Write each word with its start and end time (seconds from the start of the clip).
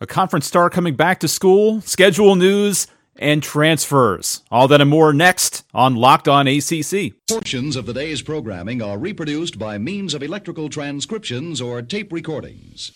a 0.00 0.06
conference 0.06 0.46
star 0.46 0.70
coming 0.70 0.94
back 0.94 1.20
to 1.20 1.28
school, 1.28 1.80
schedule 1.82 2.34
news, 2.34 2.86
and 3.16 3.42
transfers. 3.42 4.42
All 4.50 4.66
that 4.68 4.80
and 4.80 4.90
more 4.90 5.12
next 5.12 5.64
on 5.72 5.94
Locked 5.94 6.26
On 6.26 6.48
ACC. 6.48 7.12
Portions 7.28 7.76
of 7.76 7.86
the 7.86 7.94
day's 7.94 8.22
programming 8.22 8.82
are 8.82 8.98
reproduced 8.98 9.58
by 9.58 9.78
means 9.78 10.14
of 10.14 10.22
electrical 10.22 10.68
transcriptions 10.68 11.60
or 11.60 11.80
tape 11.80 12.12
recordings. 12.12 12.92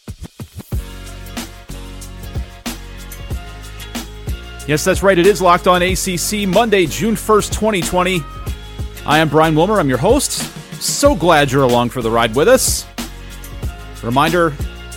Yes, 4.67 4.85
that's 4.85 5.03
right. 5.03 5.19
It 5.19 5.27
is 5.27 5.41
Locked 5.41 5.67
On 5.67 5.81
ACC, 5.81 6.47
Monday, 6.47 6.85
June 6.87 7.15
1st, 7.15 7.53
2020. 7.53 8.21
I 9.07 9.19
am 9.19 9.29
Brian 9.29 9.55
Wilmer. 9.55 9.79
I'm 9.79 9.89
your 9.89 9.99
host. 9.99 10.43
So 10.83 11.15
glad 11.15 11.51
you're 11.51 11.63
along 11.63 11.91
for 11.91 12.03
the 12.03 12.11
ride 12.11 12.35
with 12.35 12.49
us. 12.49 12.85
Reminder 14.03 14.53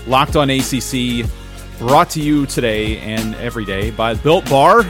Locked 0.07 0.35
On 0.35 0.49
ACC 0.49 1.25
brought 1.81 2.11
to 2.11 2.21
you 2.21 2.45
today 2.45 2.99
and 2.99 3.33
every 3.37 3.65
day 3.65 3.89
by 3.89 4.13
Built 4.13 4.47
Bar. 4.47 4.85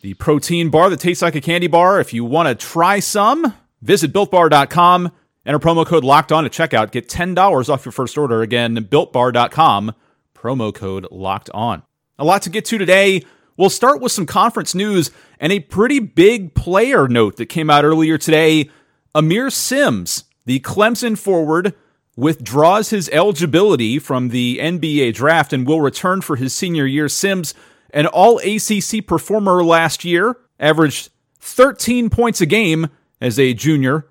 The 0.00 0.14
protein 0.14 0.70
bar 0.70 0.90
that 0.90 0.98
tastes 0.98 1.22
like 1.22 1.36
a 1.36 1.40
candy 1.40 1.68
bar. 1.68 2.00
If 2.00 2.12
you 2.12 2.24
want 2.24 2.48
to 2.48 2.56
try 2.56 2.98
some, 2.98 3.54
visit 3.80 4.12
builtbar.com. 4.12 5.12
Enter 5.46 5.58
promo 5.60 5.86
code 5.86 6.02
locked 6.02 6.32
on 6.32 6.44
at 6.44 6.50
checkout. 6.50 6.90
Get 6.90 7.08
$10 7.08 7.68
off 7.68 7.84
your 7.84 7.92
first 7.92 8.18
order. 8.18 8.42
Again, 8.42 8.74
builtbar.com, 8.74 9.94
promo 10.34 10.74
code 10.74 11.06
locked 11.12 11.48
on. 11.54 11.84
A 12.18 12.24
lot 12.24 12.42
to 12.42 12.50
get 12.50 12.64
to 12.64 12.76
today. 12.76 13.22
We'll 13.56 13.70
start 13.70 14.00
with 14.00 14.10
some 14.10 14.26
conference 14.26 14.74
news 14.74 15.12
and 15.38 15.52
a 15.52 15.60
pretty 15.60 16.00
big 16.00 16.54
player 16.54 17.06
note 17.06 17.36
that 17.36 17.46
came 17.46 17.70
out 17.70 17.84
earlier 17.84 18.18
today. 18.18 18.68
Aamir 19.14 19.52
Simms, 19.52 20.24
the 20.44 20.58
Clemson 20.58 21.16
forward, 21.16 21.72
withdraws 22.16 22.90
his 22.90 23.08
eligibility 23.10 23.98
from 23.98 24.28
the 24.28 24.58
NBA 24.58 25.14
draft 25.14 25.52
and 25.52 25.66
will 25.66 25.80
return 25.80 26.20
for 26.20 26.36
his 26.36 26.54
senior 26.54 26.86
year. 26.86 27.08
Simms, 27.08 27.54
an 27.90 28.06
all 28.06 28.38
ACC 28.38 29.06
performer 29.06 29.64
last 29.64 30.04
year, 30.04 30.36
averaged 30.60 31.10
13 31.40 32.10
points 32.10 32.40
a 32.40 32.46
game 32.46 32.88
as 33.20 33.38
a 33.38 33.54
junior, 33.54 34.06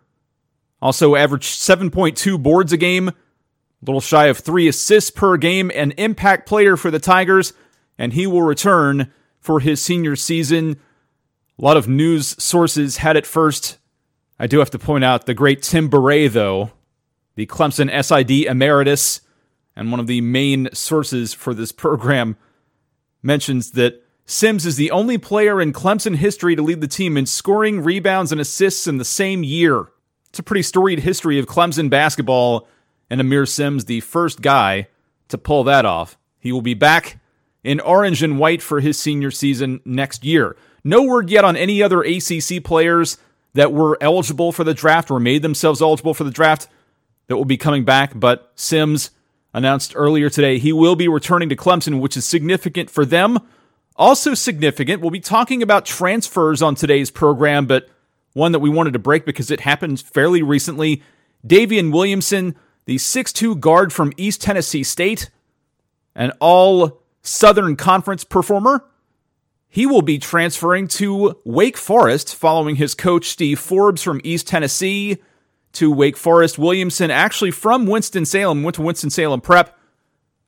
also 0.82 1.16
averaged 1.16 1.60
7.2 1.60 2.42
boards 2.42 2.74
a 2.74 2.78
game, 2.78 3.10
a 3.10 3.14
little 3.86 4.02
shy 4.02 4.26
of 4.26 4.40
three 4.40 4.68
assists 4.68 5.10
per 5.10 5.38
game, 5.38 5.72
an 5.74 5.92
impact 5.92 6.48
player 6.48 6.76
for 6.76 6.92
the 6.92 7.00
Tigers 7.00 7.54
and 7.98 8.14
he 8.14 8.28
will 8.28 8.42
return 8.42 9.12
for 9.40 9.60
his 9.60 9.82
senior 9.82 10.16
season. 10.16 10.80
A 11.60 11.62
lot 11.62 11.78
of 11.78 11.88
news 11.88 12.42
sources 12.42 12.98
had 12.98 13.16
it 13.16 13.26
first. 13.26 13.78
I 14.40 14.48
do 14.48 14.60
have 14.60 14.72
to 14.72 14.80
point 14.80 15.04
out 15.04 15.26
the 15.26 15.34
great 15.34 15.62
Tim 15.62 15.90
Bourret, 15.90 16.32
though, 16.32 16.72
the 17.36 17.46
Clemson 17.46 17.90
SID 18.04 18.46
emeritus, 18.46 19.22
and 19.76 19.92
one 19.92 20.00
of 20.00 20.08
the 20.08 20.22
main 20.22 20.70
sources 20.74 21.34
for 21.34 21.54
this 21.54 21.72
program, 21.72 22.38
mentions 23.22 23.72
that 23.72 24.04
Simms 24.26 24.66
is 24.66 24.78
the 24.78 24.92
only 24.92 25.18
player 25.18 25.60
in 25.60 25.74
Clemson 25.74 26.16
history 26.16 26.56
to 26.56 26.62
lead 26.62 26.82
the 26.82 26.88
team 26.88 27.18
in 27.18 27.26
scoring, 27.26 27.82
rebounds, 27.82 28.32
and 28.32 28.40
assists 28.40 28.88
in 28.88 28.98
the 28.98 29.06
same 29.06 29.44
year. 29.44 29.88
It's 30.30 30.40
a 30.40 30.44
pretty 30.44 30.64
storied 30.64 31.00
history 31.00 31.40
of 31.40 31.46
Clemson 31.46 31.90
basketball, 31.90 32.68
and 33.10 33.20
Aamir 33.22 33.48
Simms, 33.48 33.86
the 33.86 34.00
first 34.00 34.42
guy 34.42 34.88
to 35.28 35.38
pull 35.38 35.64
that 35.66 35.86
off. 35.86 36.18
He 36.40 36.52
will 36.52 36.62
be 36.62 36.74
back 36.74 37.20
in 37.64 37.80
orange 37.80 38.24
and 38.24 38.40
white 38.40 38.62
for 38.62 38.80
his 38.80 38.98
senior 38.98 39.32
season 39.32 39.82
next 39.86 40.24
year. 40.24 40.56
No 40.84 41.04
word 41.04 41.30
yet 41.30 41.46
on 41.46 41.56
any 41.56 41.82
other 41.82 42.02
ACC 42.02 42.64
players 42.64 43.18
that 43.54 43.72
were 43.72 43.98
eligible 44.02 44.52
for 44.52 44.64
the 44.64 44.74
draft 44.74 45.12
or 45.12 45.20
made 45.20 45.42
themselves 45.42 45.82
eligible 45.82 46.14
for 46.14 46.24
the 46.24 46.32
draft 46.32 46.68
that 47.28 47.38
will 47.38 47.46
be 47.46 47.58
coming 47.58 47.86
back, 47.86 48.12
but 48.16 48.52
Simms 48.56 49.12
announced 49.54 49.94
earlier 49.96 50.30
today 50.30 50.58
he 50.58 50.74
will 50.74 50.96
be 50.96 51.08
returning 51.08 51.50
to 51.50 51.56
Clemson, 51.56 52.00
which 52.00 52.18
is 52.18 52.26
significant 52.26 52.90
for 52.90 53.06
them. 53.06 53.40
Also 53.96 54.34
significant, 54.34 55.02
we'll 55.02 55.12
be 55.12 55.20
talking 55.20 55.62
about 55.62 55.86
transfers 55.86 56.62
on 56.62 56.76
today's 56.76 57.12
program, 57.12 57.66
but 57.66 57.88
one 58.34 58.52
that 58.52 58.60
we 58.60 58.70
wanted 58.70 58.94
to 58.94 59.00
break 59.00 59.26
because 59.26 59.52
it 59.52 59.60
happened 59.60 60.02
fairly 60.02 60.42
recently. 60.42 61.04
Daivien 61.46 61.92
Williamson, 61.92 62.56
the 62.86 62.96
6'2 62.96 63.60
guard 63.60 63.94
from 63.94 64.12
East 64.18 64.42
Tennessee 64.42 64.84
State, 64.84 65.30
an 66.16 66.32
all 66.40 67.02
Southern 67.22 67.76
Conference 67.76 68.24
performer. 68.24 68.86
He 69.70 69.86
will 69.86 70.02
be 70.02 70.20
transferring 70.20 70.88
to 70.90 71.40
Wake 71.46 71.78
Forest 71.78 72.36
following 72.36 72.76
his 72.76 72.94
coach 72.94 73.30
Steve 73.30 73.60
Forbes 73.60 74.04
from 74.04 74.22
East 74.24 74.48
Tennessee 74.48 75.18
to 75.74 75.92
Wake 75.92 76.18
Forest. 76.18 76.58
Williamson, 76.58 77.12
actually 77.12 77.52
from 77.52 77.86
Winston-Salem, 77.86 78.64
went 78.64 78.76
to 78.76 78.82
Winston-Salem 78.82 79.42
Prep. 79.42 79.78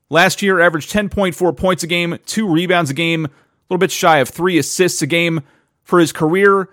Last 0.09 0.41
year, 0.41 0.59
averaged 0.59 0.91
10.4 0.91 1.57
points 1.57 1.83
a 1.83 1.87
game, 1.87 2.17
two 2.25 2.47
rebounds 2.47 2.89
a 2.89 2.93
game, 2.93 3.25
a 3.25 3.29
little 3.69 3.79
bit 3.79 3.91
shy 3.91 4.19
of 4.19 4.29
three 4.29 4.57
assists 4.57 5.01
a 5.01 5.07
game 5.07 5.41
for 5.83 5.99
his 5.99 6.11
career. 6.11 6.69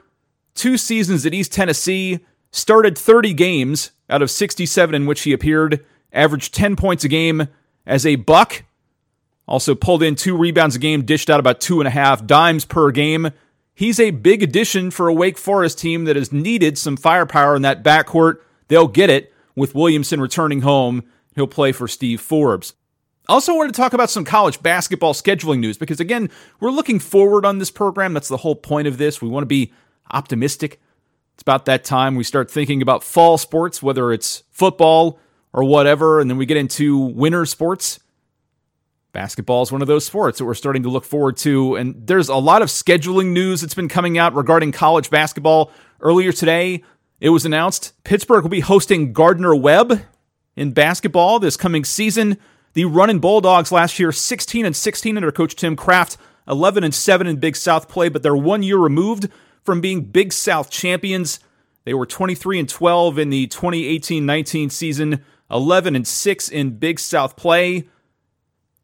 Two 0.55 0.77
seasons 0.77 1.25
at 1.25 1.35
East 1.35 1.53
Tennessee, 1.53 2.21
started 2.51 2.99
30 2.99 3.33
games 3.33 3.93
out 4.11 4.23
of 4.23 4.31
67 4.31 4.95
in 4.95 5.07
which 5.07 5.23
he 5.23 5.33
appeared, 5.33 5.85
averaged 6.13 6.55
10 6.55 6.77
points 6.77 7.05
a 7.05 7.09
game 7.09 7.49
as 7.87 8.05
a 8.05 8.17
buck 8.17 8.65
also 9.47 9.75
pulled 9.75 10.03
in 10.03 10.15
two 10.15 10.37
rebounds 10.37 10.77
a 10.77 10.79
game, 10.79 11.05
dished 11.05 11.29
out 11.29 11.41
about 11.41 11.61
two 11.61 11.81
and 11.81 11.89
a 11.89 11.91
half 11.91 12.27
dimes 12.27 12.65
per 12.65 12.91
game. 12.91 13.31
He's 13.75 13.99
a 13.99 14.11
big 14.11 14.43
addition 14.43 14.91
for 14.91 15.09
a 15.09 15.15
Wake 15.15 15.39
Forest 15.39 15.79
team 15.79 16.05
that 16.05 16.17
has 16.17 16.33
needed 16.33 16.77
some 16.77 16.97
firepower 16.97 17.57
in 17.57 17.63
that 17.63 17.83
backcourt. 17.83 18.37
They'll 18.69 18.89
get 18.89 19.11
it 19.11 19.33
with 19.57 19.75
Williamson 19.75 20.21
returning 20.21 20.61
home. 20.61 21.05
He'll 21.35 21.47
play 21.47 21.73
for 21.73 21.89
Steve 21.89 22.21
Forbes. 22.21 22.75
Also, 23.29 23.55
wanted 23.55 23.73
to 23.73 23.81
talk 23.81 23.93
about 23.93 24.11
some 24.11 24.25
college 24.25 24.63
basketball 24.63 25.15
scheduling 25.15 25.61
news 25.61 25.79
because, 25.79 26.01
again, 26.01 26.29
we're 26.61 26.71
looking 26.71 26.99
forward 26.99 27.47
on 27.47 27.59
this 27.59 27.71
program. 27.71 28.13
That's 28.13 28.29
the 28.29 28.39
whole 28.39 28.57
point 28.57 28.89
of 28.89 28.99
this. 28.99 29.23
We 29.23 29.29
want 29.29 29.43
to 29.43 29.47
be 29.47 29.73
optimistic. 30.11 30.81
It's 31.35 31.43
about 31.43 31.65
that 31.67 31.85
time 31.85 32.17
we 32.17 32.25
start 32.25 32.51
thinking 32.51 32.83
about 32.83 33.03
fall 33.03 33.39
sports, 33.39 33.83
whether 33.83 34.13
it's 34.13 34.43
football 34.51 35.19
or 35.53 35.65
whatever, 35.65 36.21
and 36.21 36.29
then 36.29 36.37
we 36.37 36.47
get 36.47 36.57
into 36.57 36.99
winter 36.99 37.47
sports 37.47 38.01
basketball 39.13 39.63
is 39.63 39.71
one 39.71 39.83
of 39.83 39.89
those 39.89 40.07
sports 40.07 40.39
that 40.39 40.45
we're 40.45 40.55
starting 40.55 40.83
to 40.83 40.89
look 40.89 41.05
forward 41.05 41.37
to. 41.39 41.77
And 41.77 42.07
there's 42.07 42.29
a 42.29 42.37
lot 42.37 42.63
of 42.63 42.69
scheduling 42.69 43.33
news 43.33 43.61
that's 43.61 43.75
been 43.75 43.89
coming 43.89 44.19
out 44.19 44.35
regarding 44.35 44.73
college 44.73 45.11
basketball. 45.11 45.71
Earlier 46.01 46.33
today, 46.33 46.83
it 47.21 47.29
was 47.29 47.45
announced 47.45 47.93
Pittsburgh 48.05 48.43
will 48.43 48.51
be 48.51 48.61
hosting 48.61 49.13
Gardner 49.13 49.55
Webb 49.55 50.03
in 50.57 50.73
basketball 50.73 51.39
this 51.39 51.57
coming 51.57 51.85
season. 51.85 52.39
The 52.75 52.87
Runnin' 52.87 53.19
Bulldogs 53.19 53.71
last 53.71 53.99
year, 53.99 54.13
16 54.13 54.65
and 54.65 54.75
16 54.75 55.17
under 55.17 55.31
coach 55.31 55.55
Tim 55.55 55.77
Craft, 55.77 56.17
11 56.49 56.83
and 56.83 56.95
7 56.95 57.27
in 57.27 57.37
Big 57.37 57.55
South 57.55 57.89
play, 57.89 58.09
but 58.09 58.23
they're 58.23 58.35
one 58.35 58.63
year 58.63 58.79
removed 58.79 59.29
from 59.63 59.81
being 59.81 60.05
Big 60.05 60.33
South 60.33 60.71
champions. 60.71 61.39
They 61.85 61.95
were 61.95 62.07
23 62.07 62.61
and 62.61 62.69
12 62.69 63.19
in 63.19 63.31
the 63.31 63.47
2018-19 63.49 64.71
season, 64.73 65.25
11 65.51 65.95
and 65.95 66.07
6 66.07 66.49
in 66.49 66.79
Big 66.79 66.99
South 66.99 67.37
play. 67.37 67.89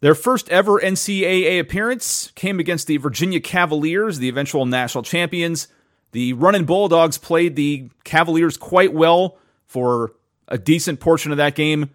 Their 0.01 0.15
first 0.15 0.49
ever 0.49 0.79
NCAA 0.79 1.59
appearance 1.59 2.31
came 2.35 2.61
against 2.61 2.87
the 2.87 2.99
Virginia 2.99 3.41
Cavaliers, 3.41 4.19
the 4.19 4.29
eventual 4.29 4.65
national 4.65 5.03
champions. 5.03 5.69
The 6.13 6.33
Running 6.35 6.65
Bulldogs 6.65 7.19
played 7.19 7.57
the 7.57 7.91
Cavaliers 8.05 8.57
quite 8.57 8.93
well 8.93 9.39
for 9.67 10.13
a 10.47 10.57
decent 10.57 11.01
portion 11.01 11.33
of 11.33 11.39
that 11.39 11.55
game. 11.55 11.91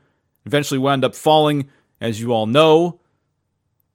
Eventually 0.45 0.77
wound 0.77 1.05
up 1.05 1.15
falling, 1.15 1.69
as 2.01 2.19
you 2.19 2.33
all 2.33 2.45
know. 2.45 2.99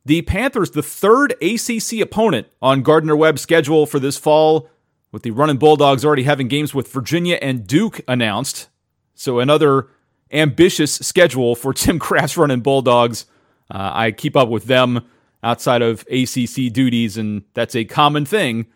The 0.06 0.22
Panthers, 0.22 0.70
the 0.70 0.82
third 0.82 1.34
ACC 1.42 2.00
opponent 2.00 2.46
on 2.62 2.82
Gardner 2.82 3.14
Webb's 3.14 3.42
schedule 3.42 3.84
for 3.84 4.00
this 4.00 4.16
fall, 4.16 4.70
with 5.12 5.22
the 5.22 5.30
Running 5.32 5.58
Bulldogs 5.58 6.04
already 6.04 6.22
having 6.22 6.48
games 6.48 6.75
with 6.75 6.90
Virginia 6.90 7.38
and 7.42 7.66
Duke 7.66 8.00
announced. 8.08 8.69
So 9.14 9.38
another 9.38 9.88
ambitious 10.32 10.94
schedule 10.94 11.54
for 11.54 11.75
Tim 11.75 11.98
Craft's 11.98 12.36
Running 12.36 12.60
Bulldogs. 12.60 13.26
Uh, 13.70 13.91
I 13.94 14.11
keep 14.12 14.37
up 14.37 14.49
with 14.49 14.65
them 14.65 15.05
outside 15.43 15.82
of 15.82 16.06
ACC 16.11 16.73
duties, 16.73 17.17
and 17.17 17.43
that's 17.55 17.76
a 17.76 17.85
common 17.85 18.25
thing 18.25 18.67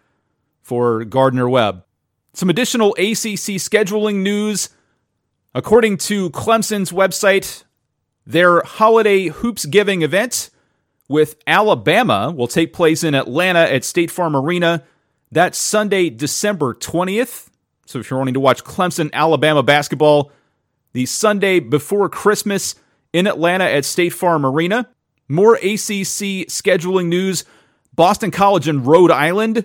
for 0.61 1.05
Gardner 1.05 1.49
Webb. 1.49 1.85
Some 2.35 2.50
additional 2.50 2.93
ACC 2.93 3.59
scheduling 3.59 4.17
news. 4.23 4.71
According 5.55 5.99
to 5.99 6.31
Clemson's 6.31 6.93
website, 6.93 7.65
their 8.25 8.62
holiday 8.62 9.27
hoops 9.27 9.67
giving 9.67 10.03
event 10.03 10.49
with 11.09 11.37
Alabama 11.47 12.33
will 12.35 12.47
take 12.47 12.73
place 12.73 13.05
in 13.05 13.15
Atlanta 13.15 13.61
at 13.61 13.85
State 13.85 14.11
Farm 14.11 14.35
Arena. 14.35 14.83
That's 15.31 15.59
Sunday, 15.59 16.09
December 16.09 16.75
20th. 16.75 17.49
So 17.87 17.99
if 17.99 18.09
you're 18.09 18.19
wanting 18.19 18.35
to 18.35 18.41
watch 18.41 18.65
Clemson 18.65 19.12
Alabama 19.12 19.62
basketball, 19.62 20.33
the 20.94 21.05
Sunday 21.05 21.61
before 21.61 22.09
Christmas, 22.09 22.77
in 23.12 23.26
Atlanta 23.26 23.64
at 23.64 23.85
State 23.85 24.12
Farm 24.12 24.44
Arena. 24.44 24.88
More 25.29 25.55
ACC 25.55 26.49
scheduling 26.49 27.06
news. 27.06 27.44
Boston 27.94 28.31
College 28.31 28.69
and 28.69 28.87
Rhode 28.87 29.11
Island 29.11 29.64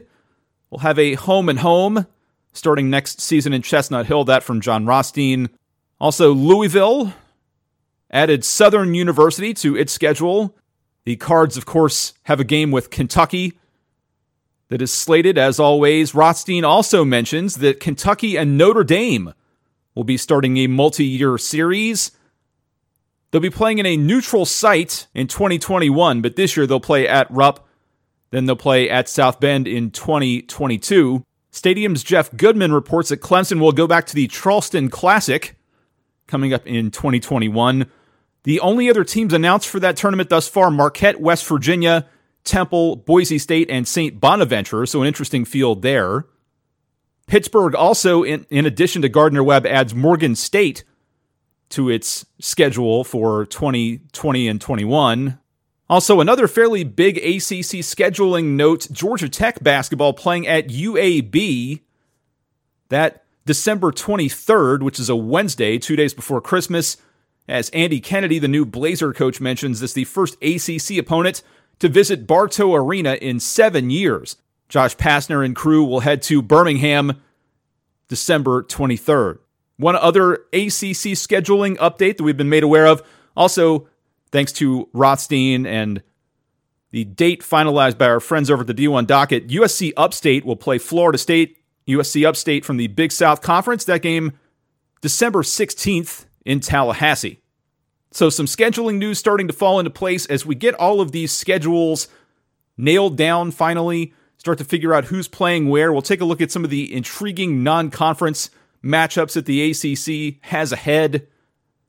will 0.69 0.79
have 0.79 0.99
a 0.99 1.15
home 1.15 1.49
and 1.49 1.59
home 1.59 2.05
starting 2.53 2.89
next 2.89 3.21
season 3.21 3.53
in 3.53 3.61
Chestnut 3.61 4.05
Hill. 4.05 4.25
That 4.25 4.43
from 4.43 4.61
Jon 4.61 4.85
Rothstein. 4.85 5.49
Also, 5.99 6.33
Louisville 6.33 7.13
added 8.11 8.43
Southern 8.43 8.93
University 8.93 9.53
to 9.55 9.75
its 9.75 9.93
schedule. 9.93 10.55
The 11.05 11.15
Cards, 11.15 11.57
of 11.57 11.65
course, 11.65 12.13
have 12.23 12.39
a 12.39 12.45
game 12.45 12.71
with 12.71 12.89
Kentucky 12.89 13.57
that 14.69 14.81
is 14.81 14.91
slated, 14.91 15.37
as 15.37 15.59
always. 15.59 16.13
Rothstein 16.13 16.65
also 16.65 17.05
mentions 17.05 17.55
that 17.55 17.79
Kentucky 17.79 18.37
and 18.37 18.57
Notre 18.57 18.83
Dame 18.83 19.33
will 19.95 20.03
be 20.03 20.17
starting 20.17 20.57
a 20.57 20.67
multi 20.67 21.05
year 21.05 21.37
series. 21.37 22.11
They'll 23.31 23.41
be 23.41 23.49
playing 23.49 23.79
in 23.79 23.85
a 23.85 23.97
neutral 23.97 24.45
site 24.45 25.07
in 25.13 25.27
2021, 25.27 26.21
but 26.21 26.35
this 26.35 26.55
year 26.55 26.65
they'll 26.65 26.79
play 26.79 27.07
at 27.07 27.29
Rupp. 27.29 27.67
Then 28.31 28.45
they'll 28.45 28.55
play 28.55 28.89
at 28.89 29.09
South 29.09 29.39
Bend 29.39 29.67
in 29.67 29.91
2022. 29.91 31.23
Stadium's 31.51 32.03
Jeff 32.03 32.35
Goodman 32.35 32.71
reports 32.71 33.09
that 33.09 33.21
Clemson 33.21 33.59
will 33.59 33.71
go 33.71 33.87
back 33.87 34.05
to 34.07 34.15
the 34.15 34.27
Charleston 34.27 34.89
Classic 34.89 35.55
coming 36.27 36.53
up 36.53 36.65
in 36.67 36.91
2021. 36.91 37.89
The 38.43 38.59
only 38.59 38.89
other 38.89 39.03
teams 39.03 39.33
announced 39.33 39.67
for 39.67 39.79
that 39.79 39.97
tournament 39.97 40.29
thus 40.29 40.47
far 40.47 40.69
Marquette, 40.71 41.19
West 41.19 41.45
Virginia, 41.47 42.05
Temple, 42.43 42.97
Boise 42.97 43.39
State, 43.39 43.69
and 43.69 43.87
St. 43.87 44.19
Bonaventure, 44.19 44.85
so 44.85 45.01
an 45.01 45.07
interesting 45.07 45.45
field 45.45 45.81
there. 45.81 46.25
Pittsburgh 47.25 47.75
also, 47.75 48.23
in, 48.23 48.45
in 48.49 48.65
addition 48.65 49.01
to 49.01 49.09
Gardner 49.09 49.43
Webb, 49.43 49.65
adds 49.65 49.93
Morgan 49.93 50.35
State 50.35 50.85
to 51.69 51.89
its 51.89 52.25
schedule 52.39 53.03
for 53.03 53.45
2020 53.45 54.47
and 54.47 54.61
21. 54.61 55.39
Also, 55.89 56.19
another 56.19 56.47
fairly 56.47 56.83
big 56.83 57.17
ACC 57.17 57.79
scheduling 57.83 58.55
note 58.55 58.87
Georgia 58.91 59.29
Tech 59.29 59.63
basketball 59.63 60.13
playing 60.13 60.45
at 60.47 60.67
UAB. 60.67 61.81
That 62.89 63.23
December 63.45 63.91
23rd, 63.91 64.81
which 64.81 64.99
is 64.99 65.09
a 65.09 65.15
Wednesday, 65.15 65.77
two 65.77 65.95
days 65.95 66.13
before 66.13 66.41
Christmas. 66.41 66.97
As 67.47 67.69
Andy 67.69 68.01
Kennedy, 68.01 68.39
the 68.39 68.49
new 68.49 68.65
Blazer 68.65 69.13
coach, 69.13 69.39
mentions, 69.39 69.79
this 69.79 69.91
is 69.91 69.95
the 69.95 70.03
first 70.03 70.35
ACC 70.43 70.97
opponent 70.97 71.41
to 71.79 71.87
visit 71.87 72.27
Bartow 72.27 72.75
Arena 72.75 73.13
in 73.13 73.39
seven 73.39 73.89
years. 73.89 74.35
Josh 74.67 74.97
Pastner 74.97 75.45
and 75.45 75.55
crew 75.55 75.85
will 75.85 76.01
head 76.01 76.21
to 76.23 76.41
Birmingham 76.41 77.21
December 78.09 78.63
23rd. 78.63 79.39
One 79.77 79.95
other 79.95 80.33
ACC 80.53 81.13
scheduling 81.13 81.77
update 81.77 82.17
that 82.17 82.23
we've 82.23 82.37
been 82.37 82.49
made 82.49 82.63
aware 82.63 82.87
of, 82.87 83.03
also 83.35 83.87
thanks 84.31 84.51
to 84.53 84.89
Rothstein 84.93 85.65
and 85.65 86.01
the 86.91 87.03
date 87.03 87.41
finalized 87.41 87.97
by 87.97 88.07
our 88.07 88.19
friends 88.19 88.49
over 88.49 88.61
at 88.61 88.67
the 88.67 88.73
D1 88.73 89.05
docket, 89.07 89.49
USC 89.49 89.93
Upstate 89.95 90.45
will 90.45 90.55
play 90.55 90.77
Florida 90.77 91.17
State 91.17 91.57
USC 91.87 92.25
Upstate 92.27 92.65
from 92.65 92.77
the 92.77 92.87
Big 92.87 93.11
South 93.11 93.41
Conference. 93.41 93.85
That 93.85 94.01
game, 94.01 94.33
December 95.01 95.41
16th 95.41 96.25
in 96.45 96.59
Tallahassee. 96.59 97.39
So, 98.11 98.29
some 98.29 98.45
scheduling 98.45 98.97
news 98.97 99.19
starting 99.19 99.47
to 99.47 99.53
fall 99.53 99.79
into 99.79 99.91
place 99.91 100.25
as 100.25 100.45
we 100.45 100.55
get 100.55 100.75
all 100.75 101.01
of 101.01 101.11
these 101.11 101.31
schedules 101.31 102.07
nailed 102.77 103.17
down 103.17 103.51
finally, 103.51 104.13
start 104.37 104.57
to 104.57 104.63
figure 104.63 104.93
out 104.93 105.05
who's 105.05 105.27
playing 105.27 105.69
where. 105.69 105.91
We'll 105.91 106.01
take 106.01 106.21
a 106.21 106.25
look 106.25 106.41
at 106.41 106.51
some 106.51 106.63
of 106.63 106.69
the 106.69 106.93
intriguing 106.93 107.63
non 107.63 107.89
conference 107.89 108.49
matchups 108.83 109.33
that 109.33 109.45
the 109.45 109.71
ACC 109.71 110.43
has 110.45 110.71
ahead. 110.71 111.27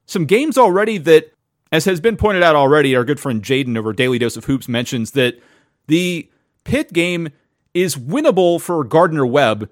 Some 0.06 0.25
games 0.25 0.56
already 0.56 0.99
that, 0.99 1.32
as 1.70 1.85
has 1.85 2.00
been 2.00 2.17
pointed 2.17 2.43
out 2.43 2.56
already, 2.56 2.96
our 2.96 3.05
good 3.05 3.20
friend 3.20 3.43
Jaden 3.43 3.76
over 3.76 3.93
Daily 3.93 4.19
Dose 4.19 4.37
of 4.37 4.46
Hoops 4.46 4.69
mentions 4.69 5.12
that 5.12 5.40
the 5.87 6.31
Pitt 6.64 6.93
game 6.93 7.31
is 7.75 7.96
winnable 7.96 8.61
for 8.61 8.85
Gardner 8.85 9.26
Webb 9.26 9.70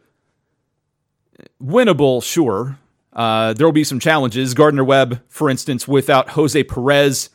winnable, 1.62 2.22
sure. 2.22 2.78
Uh, 3.12 3.52
there 3.54 3.66
will 3.66 3.72
be 3.72 3.84
some 3.84 4.00
challenges. 4.00 4.54
Gardner 4.54 4.84
Webb, 4.84 5.22
for 5.28 5.48
instance, 5.48 5.88
without 5.88 6.30
Jose 6.30 6.62
Perez, 6.64 7.30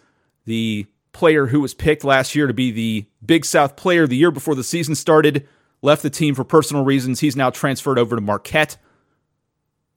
the 0.45 0.85
player 1.11 1.47
who 1.47 1.59
was 1.59 1.73
picked 1.73 2.03
last 2.03 2.35
year 2.35 2.47
to 2.47 2.53
be 2.53 2.71
the 2.71 3.05
Big 3.25 3.45
South 3.45 3.75
player 3.75 4.07
the 4.07 4.15
year 4.15 4.31
before 4.31 4.55
the 4.55 4.63
season 4.63 4.95
started, 4.95 5.47
left 5.81 6.03
the 6.03 6.09
team 6.09 6.35
for 6.35 6.43
personal 6.43 6.83
reasons. 6.83 7.19
He's 7.19 7.35
now 7.35 7.49
transferred 7.49 7.99
over 7.99 8.15
to 8.15 8.21
Marquette. 8.21 8.77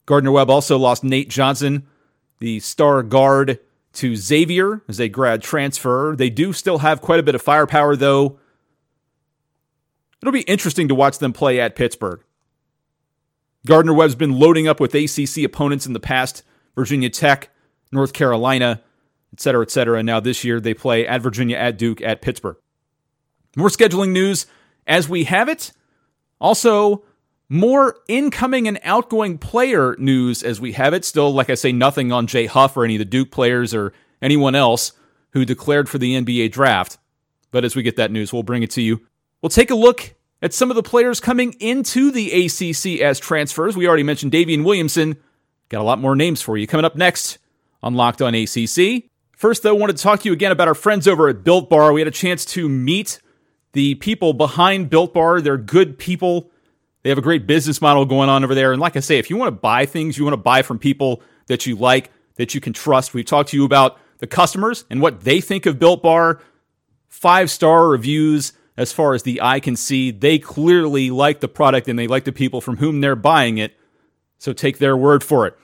Gardner 0.05 0.31
Webb 0.31 0.49
also 0.49 0.77
lost 0.77 1.03
Nate 1.03 1.29
Johnson, 1.29 1.87
the 2.39 2.59
star 2.59 3.03
guard, 3.03 3.59
to 3.93 4.15
Xavier 4.15 4.81
as 4.87 4.99
a 4.99 5.07
grad 5.07 5.41
transfer. 5.41 6.15
They 6.17 6.29
do 6.29 6.51
still 6.53 6.79
have 6.79 7.01
quite 7.01 7.19
a 7.19 7.23
bit 7.23 7.35
of 7.35 7.41
firepower, 7.41 7.95
though. 7.95 8.39
It'll 10.21 10.33
be 10.33 10.41
interesting 10.41 10.87
to 10.89 10.95
watch 10.95 11.19
them 11.19 11.33
play 11.33 11.59
at 11.59 11.75
Pittsburgh. 11.75 12.21
Gardner 13.65 13.93
Webb's 13.93 14.15
been 14.15 14.37
loading 14.37 14.67
up 14.67 14.79
with 14.79 14.93
ACC 14.93 15.43
opponents 15.43 15.85
in 15.87 15.93
the 15.93 15.99
past 15.99 16.43
Virginia 16.75 17.09
Tech, 17.09 17.49
North 17.91 18.13
Carolina, 18.13 18.81
et 19.33 19.39
cetera, 19.39 19.63
et 19.63 19.71
cetera. 19.71 20.03
Now 20.03 20.19
this 20.19 20.43
year 20.43 20.59
they 20.59 20.73
play 20.73 21.07
at 21.07 21.21
Virginia, 21.21 21.57
at 21.57 21.77
Duke, 21.77 22.01
at 22.01 22.21
Pittsburgh. 22.21 22.57
More 23.55 23.69
scheduling 23.69 24.11
news 24.11 24.45
as 24.85 25.07
we 25.07 25.23
have 25.23 25.47
it. 25.49 25.71
Also, 26.39 27.03
more 27.49 27.97
incoming 28.07 28.67
and 28.67 28.79
outgoing 28.83 29.37
player 29.37 29.95
news 29.99 30.43
as 30.43 30.59
we 30.59 30.71
have 30.73 30.93
it. 30.93 31.05
Still, 31.05 31.33
like 31.33 31.49
I 31.49 31.55
say, 31.55 31.71
nothing 31.71 32.11
on 32.11 32.27
Jay 32.27 32.45
Huff 32.45 32.75
or 32.75 32.83
any 32.83 32.95
of 32.95 32.99
the 32.99 33.05
Duke 33.05 33.31
players 33.31 33.73
or 33.73 33.93
anyone 34.21 34.55
else 34.55 34.93
who 35.31 35.45
declared 35.45 35.89
for 35.89 35.97
the 35.97 36.15
NBA 36.15 36.51
draft. 36.51 36.97
But 37.51 37.65
as 37.65 37.75
we 37.75 37.83
get 37.83 37.97
that 37.97 38.11
news, 38.11 38.33
we'll 38.33 38.43
bring 38.43 38.63
it 38.63 38.71
to 38.71 38.81
you. 38.81 39.05
We'll 39.41 39.49
take 39.49 39.69
a 39.69 39.75
look 39.75 40.15
at 40.41 40.53
some 40.53 40.69
of 40.69 40.75
the 40.75 40.83
players 40.83 41.19
coming 41.19 41.53
into 41.59 42.11
the 42.11 42.45
ACC 42.45 43.01
as 43.01 43.19
transfers. 43.19 43.77
We 43.77 43.87
already 43.87 44.03
mentioned 44.03 44.31
Daivien 44.31 44.63
Williamson. 44.63 45.17
Got 45.69 45.81
a 45.81 45.83
lot 45.83 45.99
more 45.99 46.15
names 46.15 46.41
for 46.41 46.57
you 46.57 46.67
coming 46.67 46.85
up 46.85 46.95
next 46.95 47.37
on 47.81 47.93
Locked 47.93 48.21
On 48.21 48.33
ACC. 48.33 49.05
First, 49.35 49.63
though, 49.63 49.75
I 49.75 49.79
wanted 49.79 49.97
to 49.97 50.03
talk 50.03 50.21
to 50.21 50.29
you 50.29 50.33
again 50.33 50.51
about 50.51 50.67
our 50.67 50.75
friends 50.75 51.07
over 51.07 51.27
at 51.27 51.43
Built 51.43 51.69
Bar. 51.69 51.93
We 51.93 52.01
had 52.01 52.07
a 52.07 52.11
chance 52.11 52.45
to 52.45 52.69
meet 52.69 53.19
the 53.73 53.95
people 53.95 54.33
behind 54.33 54.89
Built 54.89 55.13
Bar. 55.13 55.41
They're 55.41 55.57
good 55.57 55.97
people. 55.97 56.51
They 57.05 57.09
have 57.09 57.19
a 57.19 57.21
great 57.21 57.45
business 57.45 57.83
model 57.83 58.03
going 58.05 58.29
on 58.29 58.43
over 58.43 58.55
there. 58.55 58.71
And 58.71 58.81
like 58.81 58.97
I 58.97 58.99
say, 58.99 59.19
if 59.19 59.29
you 59.29 59.37
want 59.37 59.49
to 59.49 59.59
buy 59.61 59.85
things, 59.85 60.17
you 60.17 60.23
want 60.23 60.33
to 60.33 60.37
buy 60.37 60.63
from 60.63 60.79
people 60.79 61.21
that 61.45 61.67
you 61.67 61.75
like, 61.75 62.09
that 62.37 62.55
you 62.55 62.59
can 62.59 62.73
trust. 62.73 63.13
We've 63.13 63.23
talked 63.23 63.49
to 63.49 63.57
you 63.57 63.63
about 63.63 63.99
the 64.17 64.25
customers 64.25 64.85
and 64.89 65.03
what 65.03 65.21
they 65.21 65.39
think 65.39 65.67
of 65.67 65.77
Built 65.77 66.01
Bar. 66.01 66.41
Five 67.07 67.51
star 67.51 67.89
reviews 67.89 68.53
as 68.75 68.91
far 68.91 69.13
as 69.13 69.21
the 69.21 69.39
eye 69.39 69.59
can 69.59 69.75
see. 69.75 70.09
They 70.09 70.39
clearly 70.39 71.11
like 71.11 71.41
the 71.41 71.47
product 71.47 71.87
and 71.87 71.99
they 71.99 72.07
like 72.07 72.23
the 72.23 72.31
people 72.31 72.59
from 72.59 72.77
whom 72.77 73.01
they're 73.01 73.15
buying 73.15 73.59
it. 73.59 73.77
So 74.39 74.51
take 74.51 74.79
their 74.79 74.97
word 74.97 75.23
for 75.23 75.45
it. 75.45 75.55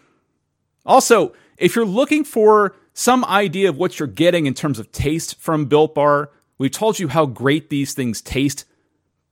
Also, 0.86 1.34
if 1.58 1.76
you're 1.76 1.86
looking 1.86 2.24
for 2.24 2.76
some 2.94 3.26
idea 3.26 3.68
of 3.68 3.78
what 3.78 3.98
you're 3.98 4.08
getting 4.08 4.46
in 4.46 4.54
terms 4.54 4.78
of 4.78 4.92
taste 4.92 5.40
from 5.40 5.66
Built 5.66 5.96
Bar, 5.96 6.30
we've 6.60 6.70
told 6.70 7.00
you 7.00 7.08
how 7.08 7.26
great 7.26 7.72
these 7.72 7.96
things 7.96 8.22
taste, 8.22 8.66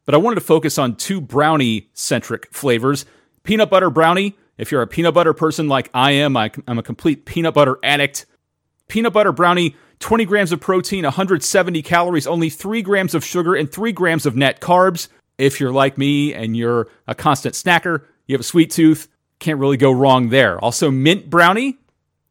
but 0.10 0.16
I 0.16 0.18
wanted 0.18 0.38
to 0.38 0.42
focus 0.42 0.80
on 0.80 0.96
two 0.96 1.22
brownie 1.22 1.88
centric 1.94 2.48
flavors. 2.52 3.06
Peanut 3.44 3.70
butter 3.70 3.92
brownie, 3.92 4.36
if 4.58 4.72
you're 4.72 4.82
a 4.82 4.88
peanut 4.88 5.14
butter 5.14 5.36
person 5.36 5.68
like 5.68 5.92
I 5.94 6.14
am, 6.14 6.36
I'm 6.36 6.80
a 6.80 6.82
complete 6.82 7.26
peanut 7.26 7.54
butter 7.54 7.78
addict. 7.84 8.26
Peanut 8.88 9.14
butter 9.14 9.32
brownie 9.32 9.76
20 10.00 10.26
grams 10.26 10.52
of 10.52 10.60
protein, 10.60 11.04
170 11.04 11.84
calories, 11.84 12.26
only 12.26 12.50
3 12.50 12.82
grams 12.82 13.14
of 13.14 13.24
sugar, 13.24 13.54
and 13.54 13.72
3 13.72 13.92
grams 13.92 14.26
of 14.26 14.36
net 14.36 14.60
carbs. 14.60 15.10
If 15.38 15.60
you're 15.60 15.72
like 15.72 15.96
me 15.96 16.34
and 16.34 16.58
you're 16.58 16.88
a 17.08 17.14
constant 17.14 17.54
snacker, 17.54 18.04
you 18.26 18.34
have 18.34 18.42
a 18.42 18.44
sweet 18.44 18.72
tooth, 18.72 19.08
can't 19.38 19.60
really 19.60 19.78
go 19.78 19.92
wrong 19.92 20.30
there. 20.30 20.58
Also, 20.60 20.90
mint 20.90 21.30
brownie. 21.30 21.78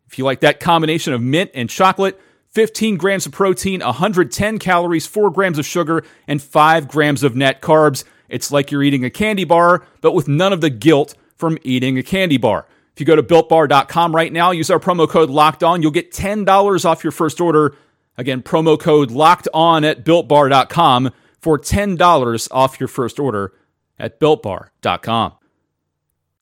If 0.09 0.19
you 0.19 0.25
like 0.25 0.41
that 0.41 0.59
combination 0.59 1.13
of 1.13 1.23
mint 1.23 1.53
and 1.55 1.71
chocolate, 1.71 2.21
15 2.59 2.97
grams 2.97 3.25
of 3.25 3.31
protein, 3.31 3.79
110 3.79 4.59
calories, 4.59 5.07
4 5.07 5.31
grams 5.31 5.61
of 5.61 5.65
sugar, 5.65 6.03
and 6.27 6.43
5 6.43 6.89
grams 6.89 7.23
of 7.23 7.37
net 7.37 7.63
carbs. 7.63 8.03
It's 8.29 8.51
like 8.51 8.73
you're 8.73 8.83
eating 8.83 9.05
a 9.05 9.11
candy 9.11 9.45
bar, 9.45 9.87
but 10.01 10.11
with 10.11 10.27
none 10.27 10.53
of 10.53 10.61
the 10.61 10.69
guilt 10.69 11.15
from 11.37 11.59
eating 11.63 11.99
a 11.99 12.03
candy 12.03 12.37
bar. 12.37 12.67
If 12.95 12.99
you 12.99 13.07
go 13.07 13.15
to 13.15 13.23
builtbar.com 13.23 14.13
right 14.13 14.33
now, 14.33 14.51
use 14.51 14.71
our 14.73 14.81
promo 14.81 15.09
code 15.09 15.31
locked 15.31 15.63
on, 15.63 15.83
you'll 15.83 15.93
get 15.93 16.11
$10 16.11 16.85
off 16.85 17.05
your 17.05 17.13
first 17.13 17.41
order. 17.41 17.77
Again, 18.17 18.43
promo 18.43 18.77
code 18.77 19.13
locked 19.13 19.47
on 19.55 19.85
at 19.85 20.05
builtbar.com 20.05 21.13
for 21.41 21.61
$10 21.61 22.49
off 22.51 22.81
your 22.81 22.89
first 22.89 23.21
order 23.21 23.53
at 24.01 24.19
builtbar.com. 24.19 25.35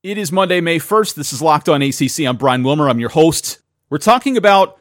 It 0.03 0.17
is 0.17 0.33
Monday, 0.33 0.63
May 0.63 0.79
1st. 0.79 1.15
This 1.15 1.35
is 1.35 1.43
Locked 1.43 1.69
On 1.69 1.83
ACC. 1.83 2.21
I'm 2.21 2.39
Brian 2.39 2.63
Wilmer. 2.63 2.89
I'm 2.89 3.01
your 3.01 3.11
host. 3.11 3.59
We're 3.91 3.99
talking 3.99 4.39
about 4.39 4.79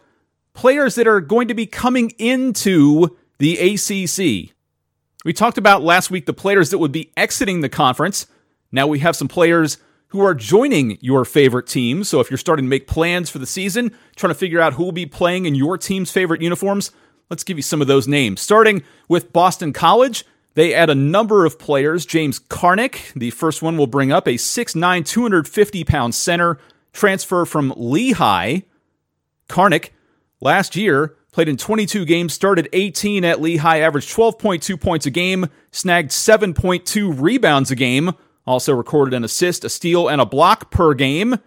players 0.55 0.95
that 0.95 1.05
are 1.05 1.21
going 1.21 1.47
to 1.50 1.53
be 1.53 1.67
coming 1.67 2.12
into 2.17 3.15
the 3.38 3.57
ACC. 3.57 4.55
We 5.24 5.33
talked 5.33 5.57
about 5.57 5.83
last 5.83 6.09
week 6.09 6.25
the 6.25 6.33
players 6.33 6.71
that 6.71 6.79
would 6.79 6.91
be 6.91 7.12
exiting 7.15 7.62
the 7.62 7.69
conference. 7.69 8.25
Now 8.71 8.88
we 8.88 9.00
have 9.00 9.15
some 9.15 9.27
players 9.27 9.77
who 10.07 10.21
are 10.21 10.33
joining 10.33 10.97
your 11.01 11.25
favorite 11.25 11.67
teams. 11.67 12.07
So 12.07 12.19
if 12.19 12.31
you're 12.31 12.38
starting 12.38 12.65
to 12.65 12.69
make 12.69 12.88
plans 12.88 13.29
for 13.29 13.38
the 13.39 13.45
season, 13.45 13.91
trying 14.15 14.31
to 14.31 14.39
figure 14.39 14.62
out 14.62 14.74
who 14.74 14.83
will 14.83 14.91
be 14.91 15.05
playing 15.05 15.45
in 15.45 15.55
your 15.55 15.77
team's 15.77 16.12
favorite 16.12 16.41
uniforms, 16.41 16.91
let's 17.29 17.43
give 17.43 17.57
you 17.57 17.63
some 17.63 17.81
of 17.81 17.88
those 17.88 18.07
names. 18.07 18.39
Starting 18.39 18.83
with 19.09 19.33
Boston 19.33 19.74
College, 19.74 20.25
they 20.53 20.74
add 20.74 20.89
a 20.89 20.95
number 20.95 21.45
of 21.45 21.59
players. 21.59 22.05
James 22.05 22.39
Karnik, 22.39 23.12
the 23.13 23.31
first 23.31 23.62
one 23.62 23.77
we'll 23.77 23.88
bring 23.88 24.12
up, 24.12 24.25
a 24.25 24.35
6'9, 24.35 25.05
250 25.05 25.83
pound 25.83 26.15
center, 26.15 26.59
transfer 26.93 27.43
from 27.45 27.74
Lehigh. 27.75 28.59
Karnik 29.50 29.89
Last 30.46 30.75
year, 30.75 31.16
played 31.32 31.50
in 31.50 31.58
22 31.58 32.06
games, 32.06 32.32
started 32.32 32.70
18 32.72 33.25
at 33.25 33.42
Lehigh, 33.42 33.80
averaged 33.80 34.16
12.2 34.16 34.80
points 34.80 35.08
a 35.08 35.10
game, 35.10 35.48
snagged 35.72 36.12
7.2 36.12 37.20
rebounds 37.20 37.72
a 37.72 37.75
game, 37.75 38.12
also 38.46 38.72
recorded 38.72 39.16
an 39.16 39.24
assist, 39.24 39.66
a 39.66 39.70
steal, 39.70 40.08
and 40.08 40.22
a 40.22 40.25
block 40.28 40.70
per 40.70 40.94
game. 40.94 41.40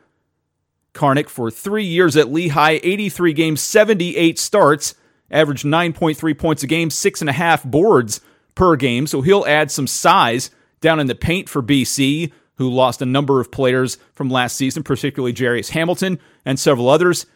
Karnik 0.95 1.29
for 1.29 1.49
three 1.49 1.85
years 1.85 2.17
at 2.17 2.33
Lehigh, 2.33 2.81
83 2.83 3.33
games, 3.35 3.63
78 3.63 4.37
starts, 4.37 4.97
averaged 5.31 5.65
9.3 5.65 6.37
points 6.37 6.65
a 6.65 6.67
game, 6.67 6.91
six 6.91 7.21
and 7.21 7.31
a 7.31 7.35
half 7.35 7.63
boards 7.63 8.21
per 8.57 8.75
game. 8.75 9.07
So 9.07 9.21
he'll 9.23 9.47
add 9.47 9.71
some 9.71 9.87
size 9.87 10.51
down 10.81 10.99
in 10.99 11.07
the 11.07 11.15
paint 11.15 11.49
for 11.49 11.63
BC, 11.63 12.33
who 12.57 12.69
lost 12.69 13.01
a 13.01 13.07
number 13.07 13.41
of 13.41 13.53
players 13.53 13.97
from 14.13 14.29
last 14.29 14.57
season, 14.57 14.83
particularly 14.83 15.33
Jairus 15.33 15.69
Hamilton 15.69 16.19
and 16.45 16.59
several 16.59 16.89
others. 16.89 17.27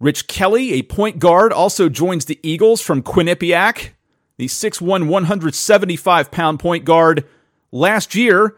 Rich 0.00 0.26
Kelly, 0.26 0.72
a 0.72 0.82
point 0.82 1.18
guard, 1.18 1.52
also 1.52 1.88
joins 1.88 2.24
the 2.24 2.40
Eagles 2.42 2.80
from 2.80 3.02
Quinnipiac. 3.02 3.90
The 4.38 4.46
6'1, 4.46 5.06
175 5.06 6.30
pound 6.30 6.58
point 6.58 6.84
guard 6.84 7.26
last 7.70 8.14
year 8.14 8.56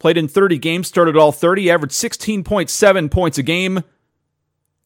Played 0.00 0.16
in 0.16 0.28
30 0.28 0.56
games, 0.58 0.88
started 0.88 1.14
all 1.14 1.30
30, 1.30 1.70
averaged 1.70 1.92
16.7 1.92 3.10
points 3.10 3.36
a 3.36 3.42
game, 3.42 3.84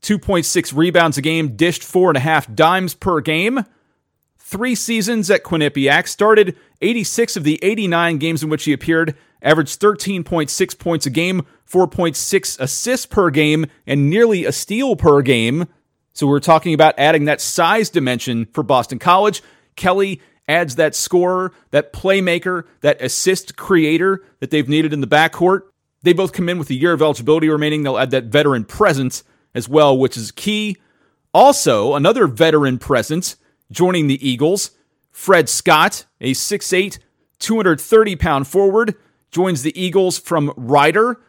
2.6 0.02 0.76
rebounds 0.76 1.16
a 1.16 1.22
game, 1.22 1.54
dished 1.54 1.82
4.5 1.82 2.56
dimes 2.56 2.94
per 2.94 3.20
game. 3.20 3.64
Three 4.38 4.74
seasons 4.74 5.30
at 5.30 5.44
Quinnipiac, 5.44 6.08
started 6.08 6.56
86 6.82 7.36
of 7.36 7.44
the 7.44 7.60
89 7.62 8.18
games 8.18 8.42
in 8.42 8.50
which 8.50 8.64
he 8.64 8.72
appeared, 8.72 9.16
averaged 9.40 9.80
13.6 9.80 10.78
points 10.80 11.06
a 11.06 11.10
game, 11.10 11.46
4.6 11.70 12.60
assists 12.60 13.06
per 13.06 13.30
game, 13.30 13.66
and 13.86 14.10
nearly 14.10 14.44
a 14.44 14.50
steal 14.50 14.96
per 14.96 15.22
game. 15.22 15.68
So 16.14 16.28
we're 16.28 16.40
talking 16.40 16.74
about 16.74 16.94
adding 16.96 17.24
that 17.24 17.40
size 17.40 17.90
dimension 17.90 18.46
for 18.52 18.62
Boston 18.62 19.00
College. 19.00 19.42
Kelly 19.74 20.20
adds 20.46 20.76
that 20.76 20.94
scorer, 20.94 21.52
that 21.72 21.92
playmaker, 21.92 22.64
that 22.82 23.02
assist 23.02 23.56
creator 23.56 24.22
that 24.38 24.50
they've 24.50 24.68
needed 24.68 24.92
in 24.92 25.00
the 25.00 25.08
backcourt. 25.08 25.62
They 26.02 26.12
both 26.12 26.32
come 26.32 26.48
in 26.48 26.58
with 26.58 26.70
a 26.70 26.74
year 26.74 26.92
of 26.92 27.02
eligibility 27.02 27.48
remaining. 27.48 27.82
They'll 27.82 27.98
add 27.98 28.12
that 28.12 28.24
veteran 28.24 28.64
presence 28.64 29.24
as 29.54 29.68
well, 29.68 29.98
which 29.98 30.16
is 30.16 30.30
key. 30.30 30.76
Also, 31.32 31.94
another 31.94 32.28
veteran 32.28 32.78
presence 32.78 33.36
joining 33.72 34.06
the 34.06 34.26
Eagles, 34.26 34.70
Fred 35.10 35.48
Scott, 35.48 36.06
a 36.20 36.32
6'8, 36.32 36.98
230 37.40 38.16
pound 38.16 38.46
forward, 38.46 38.94
joins 39.32 39.62
the 39.62 39.80
Eagles 39.80 40.18
from 40.18 40.52
Rider. 40.56 41.20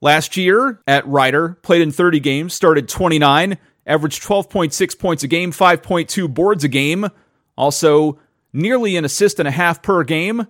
Last 0.00 0.36
year 0.36 0.80
at 0.86 1.06
Rider, 1.06 1.58
played 1.62 1.82
in 1.82 1.90
30 1.90 2.20
games, 2.20 2.54
started 2.54 2.88
29, 2.88 3.58
averaged 3.86 4.22
12.6 4.22 4.98
points 4.98 5.22
a 5.22 5.28
game, 5.28 5.52
5.2 5.52 6.32
boards 6.32 6.64
a 6.64 6.68
game. 6.68 7.08
Also, 7.56 8.18
nearly 8.52 8.96
an 8.96 9.04
assist 9.04 9.38
and 9.38 9.48
a 9.48 9.52
half 9.52 9.82
per 9.82 10.04
game, 10.04 10.46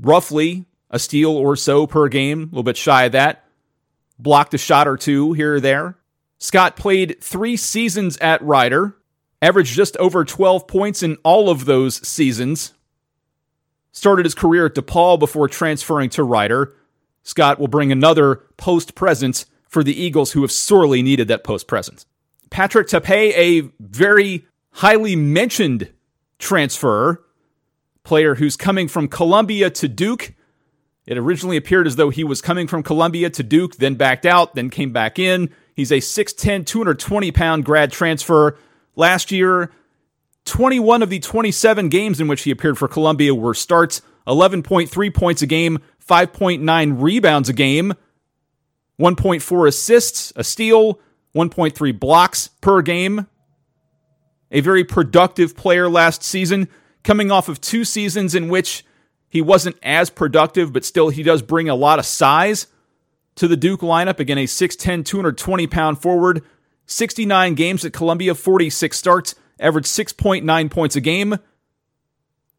roughly 0.00 0.66
a 0.90 0.98
steal 0.98 1.30
or 1.30 1.56
so 1.56 1.86
per 1.86 2.08
game, 2.08 2.42
a 2.42 2.44
little 2.46 2.62
bit 2.62 2.76
shy 2.76 3.04
of 3.04 3.12
that. 3.12 3.44
Blocked 4.18 4.54
a 4.54 4.58
shot 4.58 4.88
or 4.88 4.96
two 4.96 5.32
here 5.34 5.54
or 5.54 5.60
there. 5.60 5.98
Scott 6.38 6.76
played 6.76 7.20
three 7.20 7.56
seasons 7.56 8.16
at 8.18 8.42
Rider, 8.42 8.96
averaged 9.42 9.74
just 9.74 9.96
over 9.98 10.24
12 10.24 10.66
points 10.66 11.02
in 11.02 11.16
all 11.22 11.50
of 11.50 11.64
those 11.64 12.06
seasons. 12.06 12.72
Started 13.92 14.26
his 14.26 14.34
career 14.34 14.66
at 14.66 14.74
DePaul 14.74 15.18
before 15.18 15.48
transferring 15.48 16.10
to 16.10 16.22
Rider. 16.22 16.74
Scott 17.22 17.58
will 17.58 17.68
bring 17.68 17.90
another 17.90 18.42
post 18.56 18.94
presence 18.94 19.46
for 19.68 19.82
the 19.82 20.00
Eagles, 20.00 20.32
who 20.32 20.42
have 20.42 20.52
sorely 20.52 21.02
needed 21.02 21.28
that 21.28 21.44
post 21.44 21.66
presence. 21.66 22.06
Patrick 22.50 22.88
Tape, 22.88 23.08
a 23.08 23.60
very 23.80 24.46
highly 24.72 25.16
mentioned 25.16 25.92
transfer, 26.38 27.24
player 28.04 28.36
who's 28.36 28.56
coming 28.56 28.88
from 28.88 29.08
Columbia 29.08 29.70
to 29.70 29.88
Duke. 29.88 30.34
It 31.06 31.18
originally 31.18 31.56
appeared 31.56 31.86
as 31.86 31.96
though 31.96 32.10
he 32.10 32.24
was 32.24 32.40
coming 32.40 32.66
from 32.66 32.82
Columbia 32.82 33.30
to 33.30 33.42
Duke, 33.42 33.76
then 33.76 33.94
backed 33.94 34.26
out, 34.26 34.54
then 34.54 34.70
came 34.70 34.92
back 34.92 35.18
in. 35.18 35.50
He's 35.74 35.92
a 35.92 35.98
6'10, 35.98 36.64
220 36.66 37.32
pound 37.32 37.64
grad 37.64 37.92
transfer. 37.92 38.58
Last 38.94 39.30
year, 39.30 39.70
21 40.46 41.02
of 41.02 41.10
the 41.10 41.18
27 41.18 41.88
games 41.88 42.20
in 42.20 42.28
which 42.28 42.42
he 42.42 42.50
appeared 42.50 42.78
for 42.78 42.88
Columbia 42.88 43.34
were 43.34 43.54
starts, 43.54 44.00
11.3 44.26 45.14
points 45.14 45.42
a 45.42 45.46
game, 45.46 45.78
5.9 46.04 47.02
rebounds 47.02 47.48
a 47.48 47.52
game, 47.52 47.94
1.4 49.00 49.68
assists, 49.68 50.32
a 50.36 50.44
steal, 50.44 51.00
1.3 51.34 51.98
blocks 51.98 52.48
per 52.60 52.82
game, 52.82 53.26
a 54.50 54.60
very 54.60 54.84
productive 54.84 55.56
player 55.56 55.88
last 55.88 56.22
season, 56.22 56.68
coming 57.04 57.30
off 57.30 57.48
of 57.48 57.60
two 57.60 57.84
seasons 57.84 58.34
in 58.34 58.48
which 58.48 58.84
he 59.28 59.42
wasn't 59.42 59.76
as 59.82 60.08
productive, 60.08 60.72
but 60.72 60.84
still 60.84 61.10
he 61.10 61.22
does 61.22 61.42
bring 61.42 61.68
a 61.68 61.74
lot 61.74 61.98
of 61.98 62.06
size 62.06 62.68
to 63.34 63.46
the 63.46 63.56
Duke 63.56 63.80
lineup. 63.80 64.18
Again, 64.18 64.38
a 64.38 64.44
6'10, 64.44 65.04
220 65.04 65.66
pound 65.66 66.00
forward, 66.00 66.42
69 66.86 67.54
games 67.54 67.84
at 67.84 67.92
Columbia, 67.92 68.34
46 68.34 68.96
starts, 68.96 69.34
averaged 69.60 69.88
6.9 69.88 70.70
points 70.70 70.96
a 70.96 71.00
game, 71.00 71.36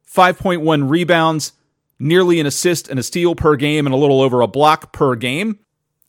5.1 0.08 0.90
rebounds, 0.90 1.54
nearly 2.00 2.40
an 2.40 2.46
assist 2.46 2.90
and 2.90 3.00
a 3.00 3.04
steal 3.04 3.34
per 3.34 3.56
game, 3.56 3.88
and 3.88 3.94
a 3.94 3.98
little 3.98 4.22
over 4.22 4.42
a 4.42 4.48
block 4.48 4.94
per 4.94 5.16
game. 5.16 5.60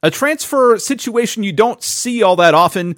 A 0.03 0.11
transfer 0.11 0.79
situation 0.79 1.43
you 1.43 1.53
don't 1.53 1.83
see 1.83 2.23
all 2.23 2.37
that 2.37 2.55
often 2.55 2.97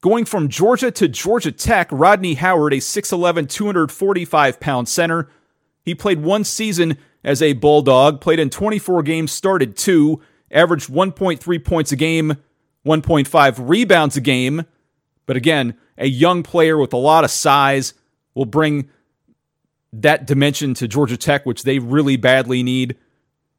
Going 0.00 0.24
from 0.24 0.48
Georgia 0.48 0.90
to 0.92 1.08
Georgia 1.08 1.52
Tech, 1.52 1.88
Rodney 1.90 2.34
Howard, 2.34 2.72
a 2.72 2.78
6'11, 2.78 3.48
245 3.50 4.58
pound 4.58 4.88
center. 4.88 5.28
He 5.82 5.94
played 5.94 6.22
one 6.22 6.42
season 6.44 6.96
as 7.22 7.42
a 7.42 7.52
Bulldog, 7.52 8.20
played 8.20 8.38
in 8.38 8.48
24 8.48 9.02
games, 9.02 9.30
started 9.30 9.76
two, 9.76 10.22
averaged 10.50 10.88
1.3 10.88 11.64
points 11.64 11.92
a 11.92 11.96
game, 11.96 12.38
1.5 12.86 13.68
rebounds 13.68 14.16
a 14.16 14.22
game. 14.22 14.64
But 15.26 15.36
again, 15.36 15.76
a 15.98 16.06
young 16.06 16.42
player 16.42 16.78
with 16.78 16.94
a 16.94 16.98
lot 16.98 17.24
of 17.24 17.30
size 17.30 17.92
will 18.34 18.46
bring 18.46 18.88
that 19.92 20.26
dimension 20.26 20.72
to 20.74 20.88
Georgia 20.88 21.18
Tech, 21.18 21.44
which 21.44 21.64
they 21.64 21.78
really 21.78 22.16
badly 22.16 22.62
need. 22.62 22.96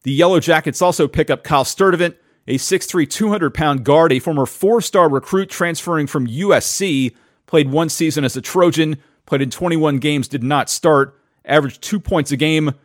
The 0.03 0.11
Yellow 0.11 0.39
Jackets 0.39 0.81
also 0.81 1.07
pick 1.07 1.29
up 1.29 1.43
Kyle 1.43 1.65
Sturdivant, 1.65 2.15
a 2.47 2.57
6'3, 2.57 3.09
200 3.09 3.53
pound 3.53 3.83
guard, 3.83 4.11
a 4.11 4.19
former 4.19 4.45
four 4.45 4.81
star 4.81 5.09
recruit 5.09 5.49
transferring 5.49 6.07
from 6.07 6.27
USC, 6.27 7.15
played 7.45 7.69
one 7.69 7.89
season 7.89 8.23
as 8.23 8.35
a 8.35 8.41
Trojan, 8.41 8.97
played 9.25 9.41
in 9.41 9.49
21 9.49 9.99
games, 9.99 10.27
did 10.27 10.43
not 10.43 10.69
start, 10.69 11.19
averaged 11.45 11.81
two 11.81 11.99
points 11.99 12.31
a 12.31 12.37
game, 12.37 12.69
a 12.69 12.75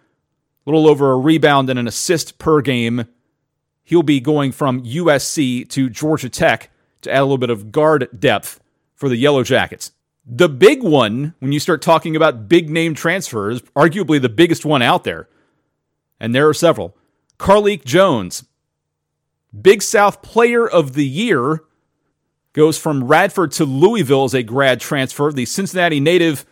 little 0.66 0.88
over 0.88 1.12
a 1.12 1.16
rebound 1.16 1.70
and 1.70 1.78
an 1.78 1.86
assist 1.86 2.38
per 2.38 2.60
game. 2.60 3.06
He'll 3.84 4.02
be 4.02 4.20
going 4.20 4.52
from 4.52 4.82
USC 4.82 5.68
to 5.70 5.88
Georgia 5.88 6.28
Tech 6.28 6.70
to 7.02 7.12
add 7.12 7.20
a 7.20 7.22
little 7.22 7.38
bit 7.38 7.50
of 7.50 7.70
guard 7.70 8.08
depth 8.18 8.60
for 8.94 9.08
the 9.08 9.16
Yellow 9.16 9.42
Jackets. 9.42 9.92
The 10.28 10.48
big 10.48 10.82
one, 10.82 11.34
when 11.38 11.52
you 11.52 11.60
start 11.60 11.82
talking 11.82 12.16
about 12.16 12.48
big 12.48 12.68
name 12.68 12.94
transfers, 12.94 13.62
arguably 13.76 14.20
the 14.20 14.28
biggest 14.28 14.64
one 14.64 14.82
out 14.82 15.04
there, 15.04 15.28
and 16.18 16.34
there 16.34 16.48
are 16.48 16.54
several. 16.54 16.96
Carlik 17.38 17.84
Jones, 17.84 18.44
Big 19.60 19.82
South 19.82 20.22
Player 20.22 20.68
of 20.68 20.94
the 20.94 21.06
Year 21.06 21.62
goes 22.52 22.78
from 22.78 23.04
Radford 23.04 23.52
to 23.52 23.64
Louisville 23.64 24.24
as 24.24 24.34
a 24.34 24.42
grad 24.42 24.80
transfer. 24.80 25.30
The 25.32 25.44
Cincinnati 25.44 26.00
native 26.00 26.46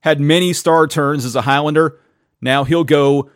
had 0.00 0.20
many 0.20 0.52
star 0.52 0.86
turns 0.86 1.24
as 1.24 1.34
a 1.34 1.42
Highlander. 1.42 1.98
Now 2.40 2.64
he'll 2.64 2.84
go 2.84 3.30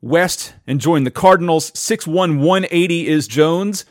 west 0.00 0.54
and 0.66 0.80
join 0.80 1.04
the 1.04 1.10
Cardinals. 1.10 1.70
6'1, 1.72 2.38
180 2.38 3.08
is 3.08 3.26
Jones. 3.26 3.86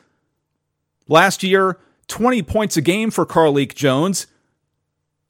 Last 1.08 1.44
year, 1.44 1.80
20 2.08 2.44
points 2.44 2.78
a 2.78 2.82
game 2.82 3.10
for 3.10 3.26
Carlik 3.26 3.74
Jones. 3.74 4.28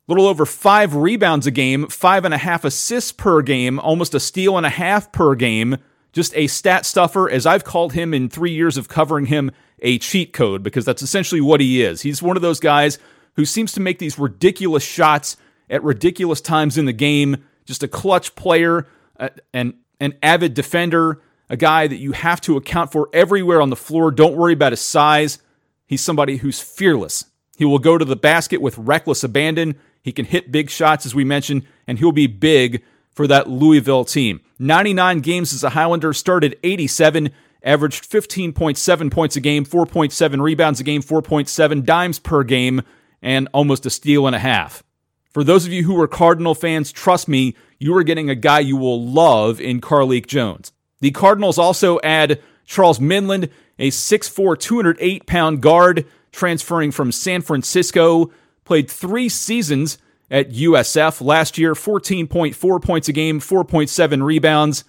A 0.07 0.11
little 0.11 0.27
over 0.27 0.45
five 0.45 0.95
rebounds 0.95 1.47
a 1.47 1.51
game, 1.51 1.87
five 1.87 2.25
and 2.25 2.33
a 2.33 2.37
half 2.37 2.65
assists 2.65 3.13
per 3.13 3.41
game, 3.41 3.79
almost 3.79 4.13
a 4.13 4.19
steal 4.19 4.57
and 4.57 4.65
a 4.65 4.69
half 4.69 5.13
per 5.13 5.33
game 5.33 5.77
just 6.13 6.33
a 6.35 6.47
stat 6.47 6.85
stuffer, 6.85 7.29
as 7.29 7.45
I've 7.45 7.63
called 7.63 7.93
him 7.93 8.13
in 8.13 8.29
three 8.29 8.51
years 8.53 8.77
of 8.77 8.87
covering 8.87 9.25
him, 9.25 9.51
a 9.79 9.97
cheat 9.97 10.31
code, 10.31 10.63
because 10.63 10.85
that's 10.85 11.01
essentially 11.01 11.41
what 11.41 11.59
he 11.59 11.83
is. 11.83 12.01
He's 12.01 12.21
one 12.21 12.37
of 12.37 12.41
those 12.41 12.59
guys 12.59 12.99
who 13.35 13.43
seems 13.45 13.73
to 13.73 13.81
make 13.81 13.99
these 13.99 14.17
ridiculous 14.17 14.83
shots 14.83 15.35
at 15.69 15.83
ridiculous 15.83 16.39
times 16.39 16.77
in 16.77 16.85
the 16.85 16.93
game, 16.93 17.43
just 17.65 17.83
a 17.83 17.87
clutch 17.87 18.35
player, 18.35 18.87
uh, 19.19 19.29
and 19.53 19.73
an 19.99 20.13
avid 20.21 20.53
defender, 20.53 21.21
a 21.49 21.57
guy 21.57 21.87
that 21.87 21.97
you 21.97 22.11
have 22.13 22.39
to 22.41 22.57
account 22.57 22.91
for 22.91 23.09
everywhere 23.11 23.61
on 23.61 23.69
the 23.69 23.75
floor. 23.75 24.11
Don't 24.11 24.37
worry 24.37 24.53
about 24.53 24.71
his 24.71 24.81
size. 24.81 25.39
He's 25.85 26.01
somebody 26.01 26.37
who's 26.37 26.61
fearless. 26.61 27.25
He 27.57 27.65
will 27.65 27.79
go 27.79 27.97
to 27.97 28.05
the 28.05 28.15
basket 28.15 28.61
with 28.61 28.77
reckless 28.77 29.23
abandon. 29.23 29.75
He 30.01 30.11
can 30.11 30.25
hit 30.25 30.51
big 30.51 30.69
shots, 30.69 31.05
as 31.05 31.15
we 31.15 31.23
mentioned, 31.23 31.65
and 31.87 31.99
he'll 31.99 32.11
be 32.11 32.27
big 32.27 32.83
for 33.13 33.27
that 33.27 33.49
Louisville 33.49 34.05
team. 34.05 34.41
99 34.59 35.19
games 35.19 35.53
as 35.53 35.63
a 35.63 35.69
Highlander, 35.69 36.13
started 36.13 36.57
87, 36.63 37.29
averaged 37.63 38.09
15.7 38.09 39.11
points 39.11 39.35
a 39.35 39.41
game, 39.41 39.65
4.7 39.65 40.41
rebounds 40.41 40.79
a 40.79 40.83
game, 40.83 41.01
4.7 41.01 41.85
dimes 41.85 42.19
per 42.19 42.43
game, 42.43 42.81
and 43.21 43.47
almost 43.53 43.85
a 43.85 43.89
steal 43.89 44.27
and 44.27 44.35
a 44.35 44.39
half. 44.39 44.83
For 45.31 45.43
those 45.43 45.65
of 45.65 45.73
you 45.73 45.83
who 45.83 45.99
are 45.99 46.07
Cardinal 46.07 46.53
fans, 46.53 46.91
trust 46.91 47.27
me, 47.27 47.55
you 47.79 47.95
are 47.97 48.03
getting 48.03 48.29
a 48.29 48.35
guy 48.35 48.59
you 48.59 48.77
will 48.77 49.03
love 49.03 49.59
in 49.59 49.81
Carlik 49.81 50.27
Jones. 50.27 50.71
The 50.99 51.11
Cardinals 51.11 51.57
also 51.57 51.99
add 52.03 52.41
Charles 52.65 52.99
Minlend, 52.99 53.49
a 53.79 53.89
6'4, 53.89 54.59
208 54.59 55.25
pound 55.25 55.61
guard 55.61 56.05
transferring 56.31 56.91
from 56.91 57.11
San 57.11 57.41
Francisco, 57.41 58.31
played 58.63 58.89
three 58.89 59.29
seasons 59.29 59.97
at 60.29 60.51
USF 60.51 61.21
last 61.21 61.57
year 61.57 61.73
14.4 61.73 62.81
points 62.81 63.07
a 63.07 63.13
game, 63.13 63.39
4.7 63.39 64.23
rebounds, 64.23 64.83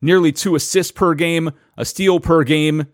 nearly 0.00 0.32
two 0.32 0.54
assists 0.54 0.92
per 0.92 1.14
game, 1.14 1.52
a 1.76 1.84
steal 1.84 2.20
per 2.20 2.44
game. 2.44 2.86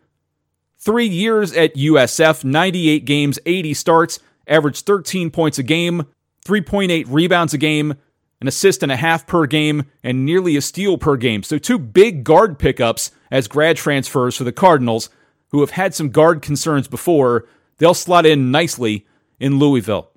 Three 0.78 1.08
years 1.08 1.52
at 1.52 1.74
USF, 1.74 2.44
98 2.44 3.04
games, 3.04 3.38
80 3.44 3.74
starts, 3.74 4.18
averaged 4.46 4.86
13 4.86 5.30
points 5.30 5.58
a 5.58 5.62
game, 5.62 6.06
3.8 6.44 7.04
rebounds 7.08 7.52
a 7.52 7.58
game, 7.58 7.94
an 8.40 8.46
assist 8.46 8.82
and 8.82 8.92
a 8.92 8.96
half 8.96 9.26
per 9.26 9.46
game, 9.46 9.86
and 10.02 10.24
nearly 10.24 10.56
a 10.56 10.60
steal 10.60 10.96
per 10.96 11.16
game. 11.16 11.42
So, 11.42 11.58
two 11.58 11.78
big 11.78 12.22
guard 12.22 12.58
pickups 12.58 13.10
as 13.30 13.48
grad 13.48 13.76
transfers 13.76 14.36
for 14.36 14.44
the 14.44 14.52
Cardinals, 14.52 15.10
who 15.50 15.60
have 15.60 15.70
had 15.70 15.94
some 15.94 16.10
guard 16.10 16.42
concerns 16.42 16.86
before. 16.86 17.46
They'll 17.78 17.94
slot 17.94 18.26
in 18.26 18.50
nicely 18.50 19.06
in 19.40 19.58
Louisville. 19.58 20.10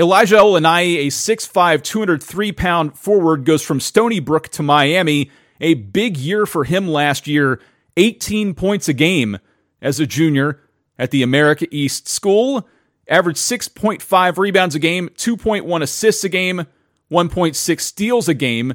Elijah 0.00 0.36
Olaniyi, 0.36 0.96
a 0.96 1.06
6'5, 1.08 1.82
203 1.82 2.52
pound 2.52 2.98
forward, 2.98 3.44
goes 3.44 3.62
from 3.62 3.80
Stony 3.80 4.18
Brook 4.18 4.48
to 4.48 4.62
Miami. 4.62 5.30
A 5.60 5.74
big 5.74 6.16
year 6.16 6.46
for 6.46 6.64
him 6.64 6.88
last 6.88 7.26
year, 7.26 7.60
18 7.98 8.54
points 8.54 8.88
a 8.88 8.94
game 8.94 9.38
as 9.82 10.00
a 10.00 10.06
junior 10.06 10.58
at 10.98 11.10
the 11.10 11.22
America 11.22 11.66
East 11.70 12.08
School. 12.08 12.66
Averaged 13.08 13.40
6.5 13.40 14.38
rebounds 14.38 14.74
a 14.74 14.78
game, 14.78 15.10
2.1 15.10 15.82
assists 15.82 16.24
a 16.24 16.30
game, 16.30 16.66
1.6 17.10 17.80
steals 17.80 18.26
a 18.26 18.32
game. 18.32 18.72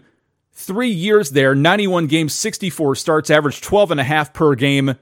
Three 0.51 0.91
years 0.91 1.32
there, 1.32 1.55
91 1.55 2.05
games, 2.05 2.34
64 2.34 2.98
starts, 2.98 3.32
averaged 3.32 3.63
12.5 3.63 4.32
per 4.32 4.53
game, 4.53 4.94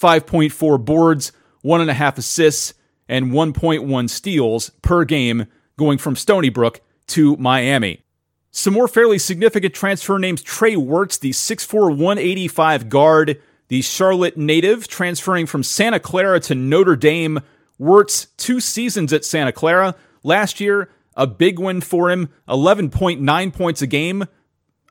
5.4 0.00 0.84
boards, 0.84 1.32
1.5 1.64 2.18
assists, 2.18 2.74
and 3.08 3.32
1.1 3.32 4.08
steals 4.08 4.70
per 4.80 5.04
game 5.04 5.48
going 5.82 5.98
from 5.98 6.14
Stony 6.14 6.48
Brook 6.48 6.80
to 7.08 7.36
Miami. 7.38 8.04
Some 8.52 8.74
more 8.74 8.86
fairly 8.86 9.18
significant 9.18 9.74
transfer 9.74 10.16
names 10.16 10.42
Trey 10.42 10.76
Wertz, 10.76 11.18
the 11.18 11.30
6'4, 11.30 11.96
185 11.96 12.88
guard, 12.88 13.42
the 13.66 13.82
Charlotte 13.82 14.36
native, 14.36 14.86
transferring 14.86 15.46
from 15.46 15.64
Santa 15.64 15.98
Clara 15.98 16.38
to 16.40 16.54
Notre 16.54 16.94
Dame. 16.94 17.40
Wertz, 17.80 18.26
two 18.36 18.60
seasons 18.60 19.12
at 19.12 19.24
Santa 19.24 19.50
Clara. 19.50 19.96
Last 20.22 20.60
year, 20.60 20.88
a 21.16 21.26
big 21.26 21.58
win 21.58 21.80
for 21.80 22.10
him 22.10 22.28
11.9 22.48 23.52
points 23.52 23.82
a 23.82 23.86
game, 23.88 24.24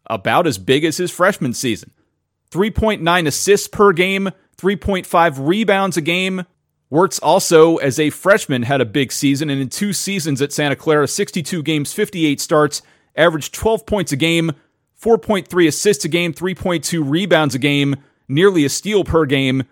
about 0.07 0.45
as 0.45 0.57
big 0.57 0.83
as 0.83 0.97
his 0.97 1.09
freshman 1.09 1.53
season. 1.53 1.91
3.9 2.51 3.27
assists 3.27 3.69
per 3.69 3.93
game, 3.93 4.29
3.5 4.57 5.47
rebounds 5.47 5.95
a 5.95 6.01
game, 6.01 6.45
Wertz 6.91 7.19
also, 7.19 7.77
as 7.77 7.99
a 7.99 8.09
freshman, 8.09 8.63
had 8.63 8.81
a 8.81 8.85
big 8.85 9.13
season, 9.13 9.49
and 9.49 9.61
in 9.61 9.69
two 9.69 9.93
seasons 9.93 10.41
at 10.41 10.51
Santa 10.51 10.75
Clara, 10.75 11.07
62 11.07 11.63
games, 11.63 11.93
58 11.93 12.41
starts, 12.41 12.81
averaged 13.15 13.53
12 13.53 13.85
points 13.85 14.11
a 14.11 14.17
game, 14.17 14.51
4.3 15.01 15.67
assists 15.67 16.03
a 16.03 16.09
game, 16.09 16.33
3.2 16.33 17.01
rebounds 17.09 17.55
a 17.55 17.59
game, 17.59 17.95
nearly 18.27 18.65
a 18.65 18.69
steal 18.69 19.05
per 19.05 19.25
game. 19.25 19.63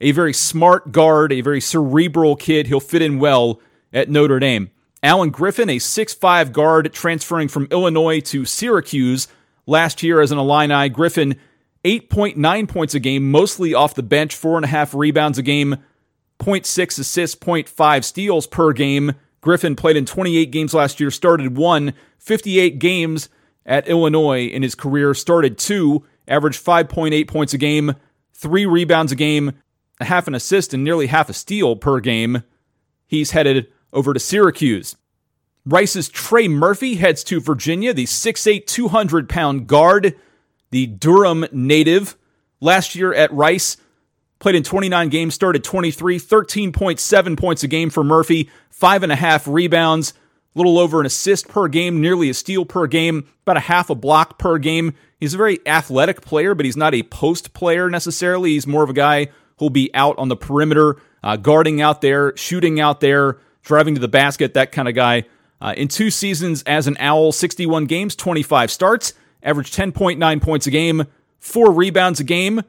A 0.00 0.10
very 0.10 0.32
smart 0.32 0.92
guard, 0.92 1.32
a 1.32 1.40
very 1.40 1.60
cerebral 1.60 2.36
kid. 2.36 2.66
He'll 2.66 2.80
fit 2.80 3.00
in 3.00 3.18
well 3.18 3.60
at 3.92 4.10
Notre 4.10 4.40
Dame. 4.40 4.70
Alan 5.02 5.30
Griffin, 5.30 5.70
a 5.70 5.76
6'5 5.76 6.52
guard 6.52 6.92
transferring 6.92 7.48
from 7.48 7.68
Illinois 7.70 8.20
to 8.20 8.44
Syracuse 8.44 9.28
last 9.66 10.02
year 10.02 10.20
as 10.20 10.32
an 10.32 10.38
Illini. 10.38 10.88
Griffin, 10.88 11.36
8.9 11.84 12.68
points 12.68 12.94
a 12.94 13.00
game, 13.00 13.30
mostly 13.30 13.72
off 13.72 13.94
the 13.94 14.02
bench, 14.02 14.34
4.5 14.34 14.98
rebounds 14.98 15.38
a 15.38 15.42
game, 15.42 15.76
0.6 16.38 16.98
assists, 16.98 17.36
0.5 17.36 18.04
steals 18.04 18.46
per 18.46 18.72
game. 18.72 19.14
Griffin 19.40 19.76
played 19.76 19.96
in 19.96 20.04
28 20.04 20.50
games 20.50 20.74
last 20.74 20.98
year, 21.00 21.10
started 21.10 21.56
one, 21.56 21.94
58 22.18 22.78
games 22.78 23.28
at 23.64 23.88
Illinois 23.88 24.46
in 24.46 24.62
his 24.62 24.74
career, 24.74 25.14
started 25.14 25.58
two, 25.58 26.04
averaged 26.28 26.64
5.8 26.64 27.28
points 27.28 27.54
a 27.54 27.58
game, 27.58 27.94
three 28.34 28.66
rebounds 28.66 29.12
a 29.12 29.16
game, 29.16 29.52
a 30.00 30.04
half 30.04 30.26
an 30.26 30.34
assist, 30.34 30.74
and 30.74 30.84
nearly 30.84 31.06
half 31.06 31.28
a 31.28 31.32
steal 31.32 31.76
per 31.76 32.00
game. 32.00 32.42
He's 33.06 33.30
headed 33.30 33.68
over 33.92 34.12
to 34.12 34.20
Syracuse. 34.20 34.96
Rice's 35.64 36.08
Trey 36.08 36.46
Murphy 36.46 36.94
heads 36.94 37.24
to 37.24 37.40
Virginia, 37.40 37.92
the 37.92 38.04
6'8, 38.04 38.66
200 38.66 39.28
pound 39.28 39.66
guard, 39.66 40.14
the 40.70 40.86
Durham 40.86 41.46
native. 41.50 42.16
Last 42.60 42.94
year 42.94 43.12
at 43.12 43.32
Rice, 43.32 43.76
Played 44.38 44.56
in 44.56 44.62
29 44.62 45.08
games, 45.08 45.34
started 45.34 45.64
23, 45.64 46.18
13.7 46.18 47.36
points 47.38 47.62
a 47.62 47.68
game 47.68 47.90
for 47.90 48.04
Murphy, 48.04 48.50
five 48.68 49.02
and 49.02 49.10
a 49.10 49.16
half 49.16 49.48
rebounds, 49.48 50.12
a 50.54 50.58
little 50.58 50.78
over 50.78 51.00
an 51.00 51.06
assist 51.06 51.48
per 51.48 51.68
game, 51.68 52.00
nearly 52.00 52.28
a 52.28 52.34
steal 52.34 52.64
per 52.64 52.86
game, 52.86 53.26
about 53.42 53.56
a 53.56 53.60
half 53.60 53.88
a 53.88 53.94
block 53.94 54.38
per 54.38 54.58
game. 54.58 54.94
He's 55.18 55.32
a 55.32 55.38
very 55.38 55.58
athletic 55.66 56.20
player, 56.20 56.54
but 56.54 56.66
he's 56.66 56.76
not 56.76 56.94
a 56.94 57.02
post 57.02 57.54
player 57.54 57.88
necessarily. 57.88 58.50
He's 58.50 58.66
more 58.66 58.82
of 58.82 58.90
a 58.90 58.94
guy 58.94 59.28
who'll 59.58 59.70
be 59.70 59.90
out 59.94 60.18
on 60.18 60.28
the 60.28 60.36
perimeter, 60.36 60.96
uh, 61.22 61.36
guarding 61.36 61.80
out 61.80 62.02
there, 62.02 62.36
shooting 62.36 62.78
out 62.78 63.00
there, 63.00 63.38
driving 63.62 63.94
to 63.94 64.00
the 64.00 64.08
basket, 64.08 64.54
that 64.54 64.72
kind 64.72 64.88
of 64.88 64.94
guy. 64.94 65.24
Uh, 65.60 65.72
in 65.76 65.88
two 65.88 66.10
seasons 66.10 66.62
as 66.64 66.86
an 66.86 66.96
Owl, 67.00 67.32
61 67.32 67.86
games, 67.86 68.14
25 68.14 68.70
starts, 68.70 69.14
averaged 69.42 69.74
10.9 69.74 70.42
points 70.42 70.66
a 70.66 70.70
game, 70.70 71.06
four 71.38 71.72
rebounds 71.72 72.20
a 72.20 72.24
game, 72.24 72.62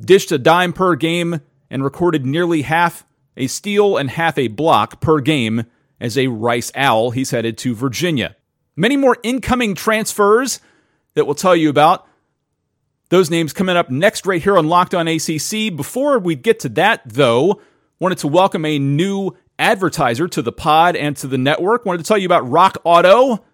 dished 0.00 0.32
a 0.32 0.38
dime 0.38 0.72
per 0.72 0.94
game, 0.96 1.40
and 1.70 1.84
recorded 1.84 2.24
nearly 2.24 2.62
half 2.62 3.04
a 3.36 3.46
steal 3.46 3.96
and 3.96 4.10
half 4.10 4.38
a 4.38 4.48
block 4.48 5.00
per 5.00 5.20
game 5.20 5.64
as 6.00 6.16
a 6.16 6.28
Rice 6.28 6.72
Owl. 6.74 7.10
He's 7.10 7.30
headed 7.30 7.58
to 7.58 7.74
Virginia. 7.74 8.36
Many 8.76 8.96
more 8.96 9.16
incoming 9.22 9.74
transfers 9.74 10.60
that 11.14 11.26
we'll 11.26 11.34
tell 11.34 11.56
you 11.56 11.68
about. 11.68 12.06
Those 13.10 13.30
names 13.30 13.52
coming 13.52 13.76
up 13.76 13.90
next, 13.90 14.26
right 14.26 14.42
here 14.42 14.58
on 14.58 14.68
Locked 14.68 14.94
On 14.94 15.08
ACC. 15.08 15.74
Before 15.74 16.18
we 16.18 16.36
get 16.36 16.60
to 16.60 16.68
that, 16.70 17.02
though, 17.06 17.60
wanted 17.98 18.18
to 18.18 18.28
welcome 18.28 18.64
a 18.64 18.78
new 18.78 19.36
advertiser 19.58 20.28
to 20.28 20.42
the 20.42 20.52
pod 20.52 20.94
and 20.94 21.16
to 21.16 21.26
the 21.26 21.38
network. 21.38 21.84
Wanted 21.84 21.98
to 21.98 22.04
tell 22.04 22.18
you 22.18 22.26
about 22.26 22.48
Rock 22.48 22.78
Auto. 22.84 23.44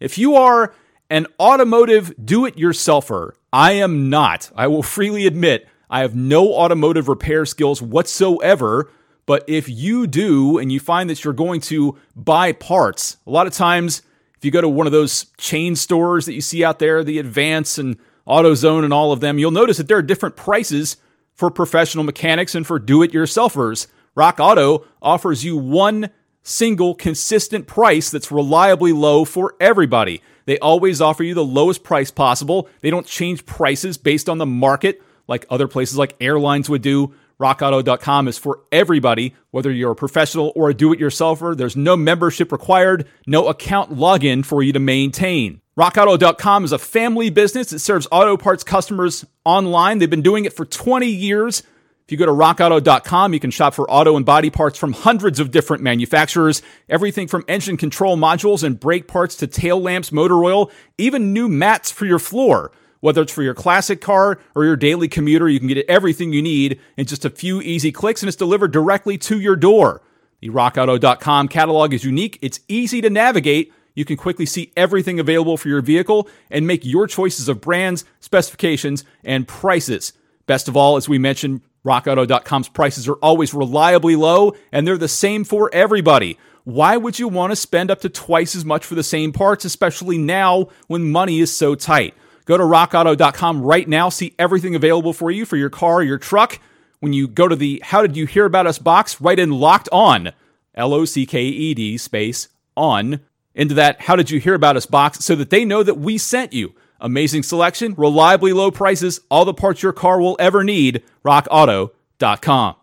If 0.00 0.18
you 0.18 0.34
are 0.36 0.74
an 1.10 1.26
automotive 1.38 2.12
do 2.24 2.46
it 2.46 2.56
yourselfer, 2.56 3.32
I 3.52 3.72
am 3.72 4.10
not. 4.10 4.50
I 4.56 4.66
will 4.66 4.82
freely 4.82 5.26
admit 5.26 5.68
I 5.94 6.00
have 6.00 6.16
no 6.16 6.54
automotive 6.54 7.06
repair 7.06 7.46
skills 7.46 7.80
whatsoever. 7.80 8.90
But 9.26 9.44
if 9.46 9.68
you 9.68 10.08
do, 10.08 10.58
and 10.58 10.72
you 10.72 10.80
find 10.80 11.08
that 11.08 11.22
you're 11.22 11.32
going 11.32 11.60
to 11.62 11.96
buy 12.16 12.50
parts, 12.50 13.18
a 13.28 13.30
lot 13.30 13.46
of 13.46 13.52
times, 13.52 14.02
if 14.36 14.44
you 14.44 14.50
go 14.50 14.60
to 14.60 14.68
one 14.68 14.88
of 14.88 14.92
those 14.92 15.26
chain 15.38 15.76
stores 15.76 16.26
that 16.26 16.34
you 16.34 16.40
see 16.40 16.64
out 16.64 16.80
there, 16.80 17.04
the 17.04 17.20
Advance 17.20 17.78
and 17.78 17.96
AutoZone 18.26 18.82
and 18.82 18.92
all 18.92 19.12
of 19.12 19.20
them, 19.20 19.38
you'll 19.38 19.52
notice 19.52 19.76
that 19.76 19.86
there 19.86 19.96
are 19.96 20.02
different 20.02 20.34
prices 20.34 20.96
for 21.32 21.48
professional 21.48 22.02
mechanics 22.02 22.56
and 22.56 22.66
for 22.66 22.80
do 22.80 23.00
it 23.04 23.12
yourselfers. 23.12 23.86
Rock 24.16 24.40
Auto 24.40 24.84
offers 25.00 25.44
you 25.44 25.56
one 25.56 26.10
single 26.42 26.96
consistent 26.96 27.68
price 27.68 28.10
that's 28.10 28.32
reliably 28.32 28.92
low 28.92 29.24
for 29.24 29.54
everybody. 29.60 30.20
They 30.46 30.58
always 30.58 31.00
offer 31.00 31.22
you 31.22 31.34
the 31.34 31.44
lowest 31.44 31.84
price 31.84 32.10
possible. 32.10 32.68
They 32.80 32.90
don't 32.90 33.06
change 33.06 33.46
prices 33.46 33.96
based 33.96 34.28
on 34.28 34.38
the 34.38 34.44
market 34.44 35.00
like 35.26 35.46
other 35.50 35.68
places 35.68 35.98
like 35.98 36.16
airlines 36.20 36.68
would 36.68 36.82
do. 36.82 37.14
RockAuto.com 37.40 38.28
is 38.28 38.38
for 38.38 38.60
everybody, 38.70 39.34
whether 39.50 39.70
you're 39.70 39.92
a 39.92 39.96
professional 39.96 40.52
or 40.54 40.70
a 40.70 40.74
do 40.74 40.92
it 40.92 41.00
yourselfer. 41.00 41.56
There's 41.56 41.76
no 41.76 41.96
membership 41.96 42.52
required, 42.52 43.08
no 43.26 43.48
account 43.48 43.92
login 43.94 44.44
for 44.44 44.62
you 44.62 44.72
to 44.72 44.78
maintain. 44.78 45.60
RockAuto.com 45.76 46.64
is 46.64 46.72
a 46.72 46.78
family 46.78 47.30
business 47.30 47.70
that 47.70 47.80
serves 47.80 48.06
auto 48.12 48.36
parts 48.36 48.62
customers 48.62 49.24
online. 49.44 49.98
They've 49.98 50.08
been 50.08 50.22
doing 50.22 50.44
it 50.44 50.52
for 50.52 50.64
20 50.64 51.08
years. 51.08 51.64
If 52.06 52.12
you 52.12 52.18
go 52.18 52.26
to 52.26 52.32
rockauto.com, 52.32 53.32
you 53.32 53.40
can 53.40 53.50
shop 53.50 53.74
for 53.74 53.90
auto 53.90 54.16
and 54.16 54.26
body 54.26 54.50
parts 54.50 54.78
from 54.78 54.92
hundreds 54.92 55.40
of 55.40 55.50
different 55.50 55.82
manufacturers. 55.82 56.62
Everything 56.88 57.26
from 57.26 57.44
engine 57.48 57.78
control 57.78 58.16
modules 58.16 58.62
and 58.62 58.78
brake 58.78 59.08
parts 59.08 59.36
to 59.36 59.46
tail 59.46 59.80
lamps, 59.80 60.12
motor 60.12 60.44
oil, 60.44 60.70
even 60.98 61.32
new 61.32 61.48
mats 61.48 61.90
for 61.90 62.04
your 62.04 62.18
floor. 62.18 62.70
Whether 63.04 63.20
it's 63.20 63.34
for 63.34 63.42
your 63.42 63.52
classic 63.52 64.00
car 64.00 64.38
or 64.54 64.64
your 64.64 64.76
daily 64.76 65.08
commuter, 65.08 65.46
you 65.46 65.58
can 65.58 65.68
get 65.68 65.84
everything 65.90 66.32
you 66.32 66.40
need 66.40 66.80
in 66.96 67.04
just 67.04 67.26
a 67.26 67.28
few 67.28 67.60
easy 67.60 67.92
clicks 67.92 68.22
and 68.22 68.28
it's 68.28 68.34
delivered 68.34 68.72
directly 68.72 69.18
to 69.18 69.38
your 69.38 69.56
door. 69.56 70.00
The 70.40 70.48
rockauto.com 70.48 71.48
catalog 71.48 71.92
is 71.92 72.02
unique, 72.02 72.38
it's 72.40 72.60
easy 72.66 73.02
to 73.02 73.10
navigate. 73.10 73.74
You 73.94 74.06
can 74.06 74.16
quickly 74.16 74.46
see 74.46 74.72
everything 74.74 75.20
available 75.20 75.58
for 75.58 75.68
your 75.68 75.82
vehicle 75.82 76.30
and 76.50 76.66
make 76.66 76.82
your 76.86 77.06
choices 77.06 77.46
of 77.46 77.60
brands, 77.60 78.06
specifications, 78.20 79.04
and 79.22 79.46
prices. 79.46 80.14
Best 80.46 80.66
of 80.66 80.74
all, 80.74 80.96
as 80.96 81.06
we 81.06 81.18
mentioned, 81.18 81.60
rockauto.com's 81.84 82.70
prices 82.70 83.06
are 83.06 83.16
always 83.16 83.52
reliably 83.52 84.16
low 84.16 84.54
and 84.72 84.88
they're 84.88 84.96
the 84.96 85.08
same 85.08 85.44
for 85.44 85.68
everybody. 85.74 86.38
Why 86.64 86.96
would 86.96 87.18
you 87.18 87.28
want 87.28 87.52
to 87.52 87.56
spend 87.56 87.90
up 87.90 88.00
to 88.00 88.08
twice 88.08 88.56
as 88.56 88.64
much 88.64 88.82
for 88.82 88.94
the 88.94 89.02
same 89.02 89.34
parts, 89.34 89.66
especially 89.66 90.16
now 90.16 90.68
when 90.86 91.12
money 91.12 91.40
is 91.40 91.54
so 91.54 91.74
tight? 91.74 92.14
Go 92.44 92.58
to 92.58 92.64
rockauto.com 92.64 93.62
right 93.62 93.88
now, 93.88 94.08
see 94.08 94.34
everything 94.38 94.74
available 94.74 95.12
for 95.12 95.30
you 95.30 95.46
for 95.46 95.56
your 95.56 95.70
car, 95.70 96.02
your 96.02 96.18
truck. 96.18 96.60
When 97.00 97.12
you 97.12 97.26
go 97.26 97.48
to 97.48 97.56
the 97.56 97.82
How 97.84 98.02
Did 98.02 98.16
You 98.16 98.26
Hear 98.26 98.44
About 98.44 98.66
Us 98.66 98.78
box, 98.78 99.20
write 99.20 99.38
in 99.38 99.50
locked 99.50 99.88
on, 99.92 100.32
L 100.74 100.94
O 100.94 101.04
C 101.04 101.26
K 101.26 101.42
E 101.42 101.74
D 101.74 101.96
space 101.98 102.48
on, 102.76 103.20
into 103.54 103.74
that 103.74 104.02
How 104.02 104.16
Did 104.16 104.30
You 104.30 104.40
Hear 104.40 104.54
About 104.54 104.76
Us 104.76 104.86
box 104.86 105.24
so 105.24 105.34
that 105.36 105.50
they 105.50 105.64
know 105.64 105.82
that 105.82 105.98
we 105.98 106.18
sent 106.18 106.52
you. 106.52 106.74
Amazing 107.00 107.42
selection, 107.42 107.94
reliably 107.94 108.52
low 108.52 108.70
prices, 108.70 109.20
all 109.30 109.44
the 109.44 109.54
parts 109.54 109.82
your 109.82 109.92
car 109.92 110.20
will 110.20 110.36
ever 110.38 110.64
need. 110.64 111.02
RockAuto.com. 111.24 112.76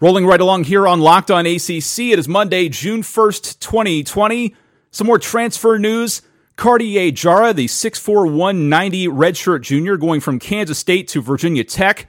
Rolling 0.00 0.26
right 0.26 0.40
along 0.40 0.64
here 0.64 0.86
on 0.86 1.00
Locked 1.00 1.30
On 1.30 1.46
ACC, 1.46 1.98
it 1.98 2.18
is 2.18 2.28
Monday, 2.28 2.68
June 2.68 3.02
1st, 3.02 3.58
2020. 3.60 4.54
Some 4.90 5.06
more 5.06 5.18
transfer 5.18 5.78
news. 5.78 6.22
Cartier 6.56 7.10
Diarra, 7.10 7.54
the 7.54 7.66
6'4, 7.66 8.30
190 8.30 9.08
redshirt 9.08 9.62
junior, 9.62 9.96
going 9.96 10.20
from 10.20 10.38
Kansas 10.38 10.78
State 10.78 11.08
to 11.08 11.20
Virginia 11.20 11.64
Tech. 11.64 12.08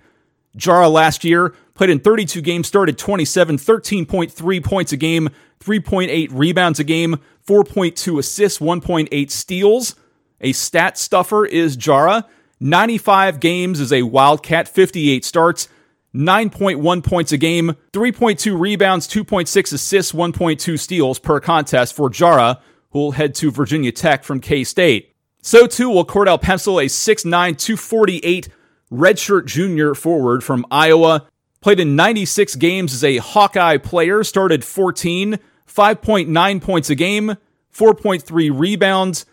Diarra 0.55 0.91
last 0.91 1.23
year 1.23 1.53
played 1.73 1.89
in 1.89 1.99
32 1.99 2.41
games, 2.41 2.67
started 2.67 2.97
27, 2.97 3.57
13.3 3.57 4.63
points 4.63 4.91
a 4.93 4.97
game, 4.97 5.29
3.8 5.59 6.29
rebounds 6.31 6.79
a 6.79 6.83
game, 6.83 7.19
4.2 7.47 8.19
assists, 8.19 8.59
1.8 8.59 9.31
steals. 9.31 9.95
A 10.41 10.51
stat 10.51 10.97
stuffer 10.97 11.45
is 11.45 11.75
Diarra. 11.75 12.25
95 12.59 13.39
games 13.39 13.79
as 13.79 13.91
a 13.91 14.03
Wildcat, 14.03 14.67
58 14.67 15.25
starts, 15.25 15.67
9.1 16.13 17.03
points 17.03 17.31
a 17.33 17.37
game, 17.37 17.75
3.2 17.91 18.57
rebounds, 18.57 19.07
2.6 19.07 19.73
assists, 19.73 20.13
1.2 20.13 20.79
steals 20.79 21.19
per 21.19 21.41
contest 21.41 21.93
for 21.93 22.09
Diarra, 22.09 22.61
who 22.95 23.01
will 23.01 23.11
head 23.11 23.35
to 23.35 23.51
Virginia 23.51 23.91
Tech 23.91 24.23
from 24.23 24.39
K 24.39 24.63
State. 24.63 25.13
So 25.41 25.67
too 25.67 25.89
will 25.89 26.05
Cordell 26.05 26.41
Pemsl, 26.41 26.81
a 26.81 26.85
6'9, 26.85 27.25
248 27.57 28.47
redshirt 28.89 29.45
junior 29.47 29.93
forward 29.93 30.45
from 30.45 30.65
Iowa. 30.71 31.27
Played 31.59 31.81
in 31.81 31.97
96 31.97 32.55
games 32.55 32.93
as 32.93 33.03
a 33.03 33.17
Hawkeye 33.17 33.79
player, 33.79 34.23
started 34.23 34.63
14, 34.63 35.39
5.9 35.67 36.61
points 36.61 36.89
a 36.89 36.95
game, 36.95 37.35
4.3 37.73 38.57
rebounds, 38.57 39.25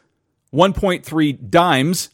1.3 0.53 1.49
dimes. 1.49 2.11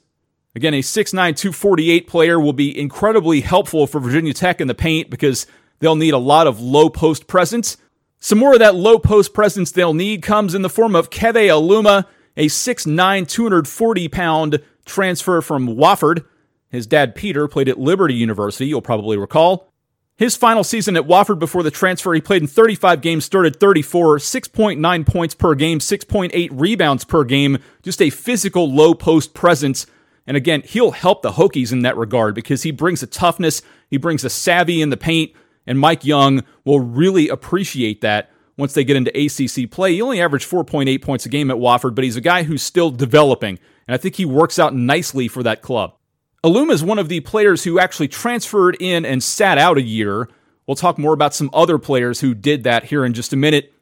Again, 0.55 0.75
a 0.75 0.81
6'9, 0.81 1.15
248 1.15 2.07
player 2.07 2.39
will 2.39 2.53
be 2.53 2.79
incredibly 2.79 3.41
helpful 3.41 3.87
for 3.87 4.01
Virginia 4.01 4.35
Tech 4.35 4.61
in 4.61 4.69
the 4.69 4.75
paint 4.75 5.09
because 5.09 5.47
they'll 5.79 5.97
need 5.97 6.13
a 6.13 6.19
lot 6.19 6.47
of 6.47 6.61
low 6.61 6.91
post 6.91 7.27
presence. 7.27 7.79
Some 8.21 8.39
more 8.39 8.55
of 8.55 8.59
that 8.59 8.75
low 8.75 8.99
post 8.99 9.33
presence 9.33 9.71
they'll 9.71 9.95
need 9.95 10.23
comes 10.23 10.55
in 10.55 10.63
the 10.63 10.69
form 10.69 10.97
of 10.97 11.11
Keve 11.11 11.49
Aluma, 11.49 12.07
a 12.37 12.47
6'9, 12.47 13.29
240 13.29 14.09
pound 14.09 14.63
transfer 14.85 15.41
from 15.41 15.69
Wofford. 15.69 16.25
His 16.71 16.87
dad, 16.87 17.15
Peter, 17.15 17.49
played 17.49 17.69
at 17.69 17.79
Liberty 17.79 18.15
University, 18.15 18.67
you'll 18.67 18.83
probably 18.83 19.17
recall. 19.17 19.73
His 20.17 20.35
final 20.35 20.65
season 20.65 20.97
at 20.97 21.07
Wofford 21.07 21.39
before 21.39 21.63
the 21.63 21.71
transfer, 21.71 22.13
he 22.13 22.21
played 22.21 22.43
in 22.43 22.49
35 22.49 23.01
games, 23.01 23.25
started 23.25 23.61
34, 23.61 24.19
6.9 24.19 25.07
points 25.07 25.35
per 25.37 25.55
game, 25.55 25.79
6.8 25.79 26.49
rebounds 26.53 27.05
per 27.05 27.23
game, 27.23 27.59
just 27.85 28.03
a 28.03 28.11
physical 28.11 28.69
low 28.69 28.95
post 28.95 29.33
presence. 29.33 29.87
And 30.27 30.37
again, 30.37 30.63
he'll 30.67 30.91
help 30.91 31.23
the 31.23 31.33
Hokies 31.33 31.71
in 31.71 31.83
that 31.83 31.97
regard 31.97 32.35
because 32.35 32.65
he 32.65 32.73
brings 32.73 33.01
a 33.01 33.07
toughness, 33.07 33.63
he 33.89 33.97
brings 33.97 34.25
a 34.25 34.31
savvy 34.31 34.83
in 34.83 34.91
the 34.91 34.97
paint, 34.97 35.33
and 35.69 35.79
Mike 35.79 36.05
Young 36.05 36.43
will 36.65 36.81
really 36.81 37.29
appreciate 37.29 38.01
that 38.01 38.31
once 38.57 38.73
they 38.73 38.83
get 38.83 38.97
into 38.97 39.13
ACC 39.17 39.71
play. 39.71 39.93
He 39.93 40.03
only 40.03 40.21
averaged 40.21 40.51
4.8 40.51 41.01
points 41.01 41.27
a 41.27 41.29
game 41.29 41.51
at 41.51 41.59
Wofford, 41.59 41.95
but 41.95 42.03
he's 42.03 42.17
a 42.17 42.23
guy 42.23 42.43
who's 42.43 42.63
still 42.63 42.91
developing, 42.91 43.61
and 43.87 43.95
I 43.95 43.99
think 43.99 44.17
he 44.17 44.25
works 44.25 44.59
out 44.59 44.75
nicely 44.75 45.29
for 45.29 45.45
that 45.45 45.63
club. 45.63 45.95
Aluma 46.43 46.73
is 46.73 46.83
one 46.83 46.99
of 46.99 47.09
the 47.09 47.21
players 47.21 47.65
who 47.65 47.79
actually 47.79 48.09
transferred 48.09 48.77
in 48.81 49.05
and 49.05 49.23
sat 49.23 49.59
out 49.59 49.77
a 49.77 49.83
year. 49.83 50.29
We'll 50.67 50.75
talk 50.75 50.99
more 50.99 51.13
about 51.13 51.35
some 51.35 51.51
other 51.53 51.79
players 51.79 52.21
who 52.21 52.35
did 52.35 52.65
that 52.65 52.85
here 52.85 53.05
in 53.05 53.13
just 53.13 53.33
a 53.33 53.37
minute. 53.37 53.73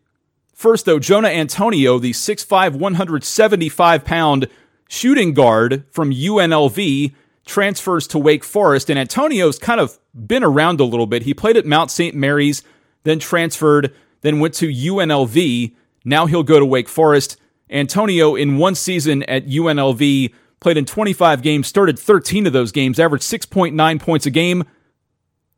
First, 0.55 0.87
though, 0.87 0.99
Jonah 0.99 1.29
Antonio, 1.29 1.99
the 1.99 2.12
6'5, 2.12 2.79
175 2.79 4.05
pound 4.05 4.49
shooting 4.88 5.35
guard 5.35 5.85
from 5.90 6.11
UNLV, 6.11 7.14
transfers 7.46 8.06
to 8.09 8.18
Wake 8.18 8.44
Forest. 8.44 8.90
And 8.90 8.98
Antonio's 8.98 9.59
kind 9.59 9.80
of 9.80 9.98
been 10.14 10.44
around 10.44 10.80
a 10.80 10.85
little 10.85 11.06
bit. 11.06 11.22
He 11.22 11.32
played 11.32 11.56
at 11.56 11.64
Mount 11.64 11.90
St. 11.90 12.14
Mary's, 12.14 12.62
then 13.04 13.18
transferred, 13.18 13.94
then 14.20 14.40
went 14.40 14.54
to 14.54 14.68
UNLV. 14.68 15.74
Now 16.04 16.26
he'll 16.26 16.42
go 16.42 16.59
to 16.59 16.66
Wake 16.66 16.88
Forest. 16.88 17.38
Antonio, 17.70 18.35
in 18.35 18.59
one 18.59 18.74
season 18.74 19.22
at 19.24 19.46
UNLV, 19.46 20.32
played 20.61 20.76
in 20.76 20.85
25 20.85 21.42
games, 21.42 21.66
started 21.66 21.98
13 21.98 22.46
of 22.46 22.52
those 22.52 22.72
games, 22.72 22.98
averaged 22.98 23.24
6.9 23.24 24.00
points 24.00 24.26
a 24.26 24.30
game, 24.30 24.64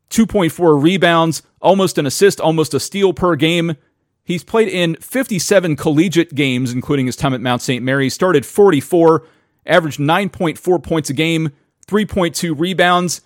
2.4 0.09 0.81
rebounds, 0.81 1.43
almost 1.61 1.97
an 1.97 2.05
assist, 2.05 2.41
almost 2.41 2.73
a 2.73 2.79
steal 2.79 3.13
per 3.13 3.35
game. 3.35 3.75
He's 4.23 4.43
played 4.43 4.67
in 4.67 4.95
57 4.95 5.75
collegiate 5.75 6.35
games, 6.35 6.71
including 6.71 7.05
his 7.05 7.15
time 7.15 7.33
at 7.33 7.41
Mount 7.41 7.61
St. 7.61 7.83
Mary's, 7.83 8.13
Started 8.13 8.45
44, 8.45 9.25
averaged 9.65 9.99
9.4 9.99 10.83
points 10.83 11.09
a 11.09 11.13
game, 11.13 11.51
3.2 11.89 12.53
rebounds, 12.57 13.21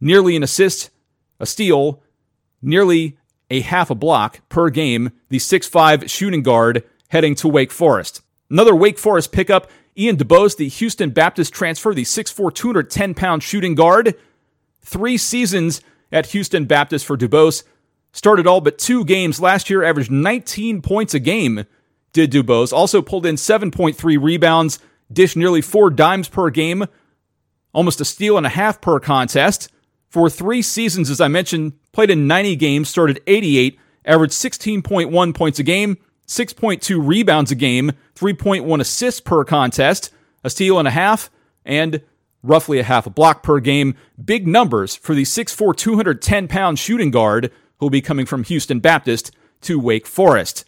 nearly 0.00 0.36
an 0.36 0.42
assist, 0.42 0.90
a 1.40 1.46
steal, 1.46 2.02
nearly 2.62 3.18
a 3.50 3.60
half 3.60 3.90
a 3.90 3.94
block 3.94 4.40
per 4.48 4.70
game. 4.70 5.12
The 5.28 5.38
6'5 5.38 6.08
shooting 6.08 6.42
guard 6.42 6.84
heading 7.08 7.34
to 7.36 7.48
Wake 7.48 7.72
Forest. 7.72 8.22
Another 8.48 8.74
Wake 8.74 8.98
Forest 8.98 9.32
pickup 9.32 9.70
Ian 9.98 10.16
DuBose, 10.16 10.56
the 10.56 10.68
Houston 10.68 11.10
Baptist 11.10 11.54
transfer, 11.54 11.94
the 11.94 12.02
6'4, 12.02 12.54
210 12.54 13.14
pound 13.14 13.42
shooting 13.42 13.74
guard. 13.74 14.14
Three 14.82 15.16
seasons 15.16 15.80
at 16.12 16.26
Houston 16.26 16.66
Baptist 16.66 17.06
for 17.06 17.16
DuBose. 17.16 17.64
Started 18.12 18.46
all 18.46 18.60
but 18.60 18.78
two 18.78 19.04
games 19.04 19.40
last 19.40 19.68
year, 19.68 19.82
averaged 19.82 20.10
19 20.10 20.80
points 20.82 21.14
a 21.14 21.18
game, 21.18 21.64
did 22.12 22.30
DuBose. 22.30 22.72
Also 22.72 23.02
pulled 23.02 23.26
in 23.26 23.36
7.3 23.36 24.22
rebounds, 24.22 24.78
dished 25.12 25.36
nearly 25.36 25.60
four 25.60 25.90
dimes 25.90 26.28
per 26.28 26.50
game, 26.50 26.86
almost 27.76 28.00
a 28.00 28.04
steal 28.06 28.38
and 28.38 28.46
a 28.46 28.48
half 28.48 28.80
per 28.80 28.98
contest. 28.98 29.70
For 30.08 30.30
three 30.30 30.62
seasons, 30.62 31.10
as 31.10 31.20
I 31.20 31.28
mentioned, 31.28 31.74
played 31.92 32.10
in 32.10 32.26
90 32.26 32.56
games, 32.56 32.88
started 32.88 33.20
88, 33.26 33.78
averaged 34.06 34.32
16.1 34.32 35.34
points 35.34 35.58
a 35.58 35.62
game, 35.62 35.98
6.2 36.26 37.06
rebounds 37.06 37.50
a 37.50 37.54
game, 37.54 37.92
3.1 38.14 38.80
assists 38.80 39.20
per 39.20 39.44
contest, 39.44 40.10
a 40.42 40.48
steal 40.48 40.78
and 40.78 40.88
a 40.88 40.90
half, 40.90 41.30
and 41.66 42.00
roughly 42.42 42.78
a 42.78 42.82
half 42.82 43.06
a 43.06 43.10
block 43.10 43.42
per 43.42 43.60
game. 43.60 43.94
Big 44.24 44.46
numbers 44.46 44.96
for 44.96 45.14
the 45.14 45.24
6'4, 45.24 45.76
210 45.76 46.48
pound 46.48 46.78
shooting 46.78 47.10
guard 47.10 47.52
who 47.78 47.86
will 47.86 47.90
be 47.90 48.00
coming 48.00 48.24
from 48.24 48.44
Houston 48.44 48.80
Baptist 48.80 49.32
to 49.60 49.78
Wake 49.78 50.06
Forest. 50.06 50.64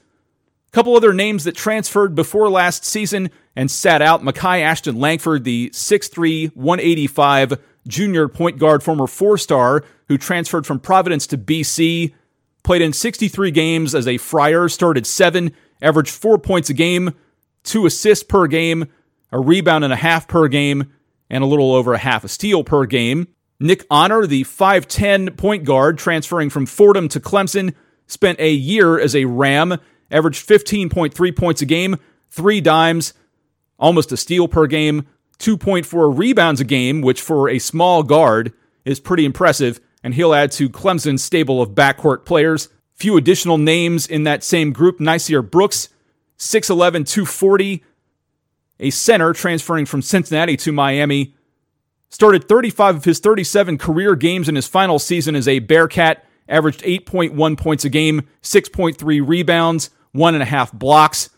A 0.66 0.70
couple 0.72 0.94
other 0.94 1.14
names 1.14 1.44
that 1.44 1.56
transferred 1.56 2.14
before 2.14 2.50
last 2.50 2.84
season 2.84 3.30
and 3.58 3.68
sat 3.68 4.00
out 4.00 4.22
Makai 4.22 4.62
Ashton 4.62 5.00
Langford, 5.00 5.42
the 5.42 5.68
6'3, 5.70 6.54
185 6.54 7.54
junior 7.88 8.28
point 8.28 8.56
guard, 8.56 8.84
former 8.84 9.08
four 9.08 9.36
star, 9.36 9.84
who 10.06 10.16
transferred 10.16 10.64
from 10.64 10.78
Providence 10.78 11.26
to 11.26 11.36
BC. 11.36 12.14
Played 12.62 12.82
in 12.82 12.92
63 12.92 13.50
games 13.50 13.96
as 13.96 14.06
a 14.06 14.16
Friar, 14.16 14.68
started 14.68 15.08
seven, 15.08 15.52
averaged 15.82 16.12
four 16.12 16.38
points 16.38 16.70
a 16.70 16.72
game, 16.72 17.14
two 17.64 17.84
assists 17.84 18.22
per 18.22 18.46
game, 18.46 18.86
a 19.32 19.40
rebound 19.40 19.82
and 19.82 19.92
a 19.92 19.96
half 19.96 20.28
per 20.28 20.46
game, 20.46 20.92
and 21.28 21.42
a 21.42 21.46
little 21.46 21.74
over 21.74 21.94
a 21.94 21.98
half 21.98 22.22
a 22.22 22.28
steal 22.28 22.62
per 22.62 22.86
game. 22.86 23.26
Nick 23.58 23.84
Honor, 23.90 24.24
the 24.24 24.44
5'10 24.44 25.36
point 25.36 25.64
guard, 25.64 25.98
transferring 25.98 26.48
from 26.48 26.64
Fordham 26.64 27.08
to 27.08 27.18
Clemson, 27.18 27.74
spent 28.06 28.38
a 28.38 28.52
year 28.52 29.00
as 29.00 29.16
a 29.16 29.24
Ram, 29.24 29.78
averaged 30.12 30.48
15.3 30.48 31.36
points 31.36 31.60
a 31.60 31.66
game, 31.66 31.96
three 32.30 32.60
dimes, 32.60 33.14
almost 33.78 34.12
a 34.12 34.16
steal 34.16 34.48
per 34.48 34.66
game, 34.66 35.06
2.4 35.38 36.16
rebounds 36.16 36.60
a 36.60 36.64
game, 36.64 37.00
which 37.00 37.20
for 37.20 37.48
a 37.48 37.58
small 37.58 38.02
guard 38.02 38.52
is 38.84 39.00
pretty 39.00 39.24
impressive, 39.24 39.80
and 40.02 40.14
he'll 40.14 40.34
add 40.34 40.50
to 40.52 40.68
Clemson's 40.68 41.22
stable 41.22 41.62
of 41.62 41.70
backcourt 41.70 42.24
players. 42.24 42.68
Few 42.94 43.16
additional 43.16 43.58
names 43.58 44.06
in 44.06 44.24
that 44.24 44.42
same 44.42 44.72
group 44.72 44.98
Nysier 44.98 45.48
Brooks, 45.48 45.88
6'11, 46.38 47.06
240, 47.06 47.84
a 48.80 48.90
center 48.90 49.32
transferring 49.32 49.86
from 49.86 50.02
Cincinnati 50.02 50.56
to 50.56 50.72
Miami. 50.72 51.34
Started 52.10 52.48
35 52.48 52.96
of 52.96 53.04
his 53.04 53.20
37 53.20 53.78
career 53.78 54.16
games 54.16 54.48
in 54.48 54.54
his 54.54 54.66
final 54.66 54.98
season 54.98 55.36
as 55.36 55.46
a 55.46 55.58
Bearcat, 55.58 56.24
averaged 56.48 56.82
8.1 56.82 57.58
points 57.58 57.84
a 57.84 57.88
game, 57.88 58.26
6.3 58.42 59.28
rebounds, 59.28 59.90
one 60.12 60.34
and 60.34 60.42
a 60.42 60.46
half 60.46 60.72
blocks. 60.72 61.30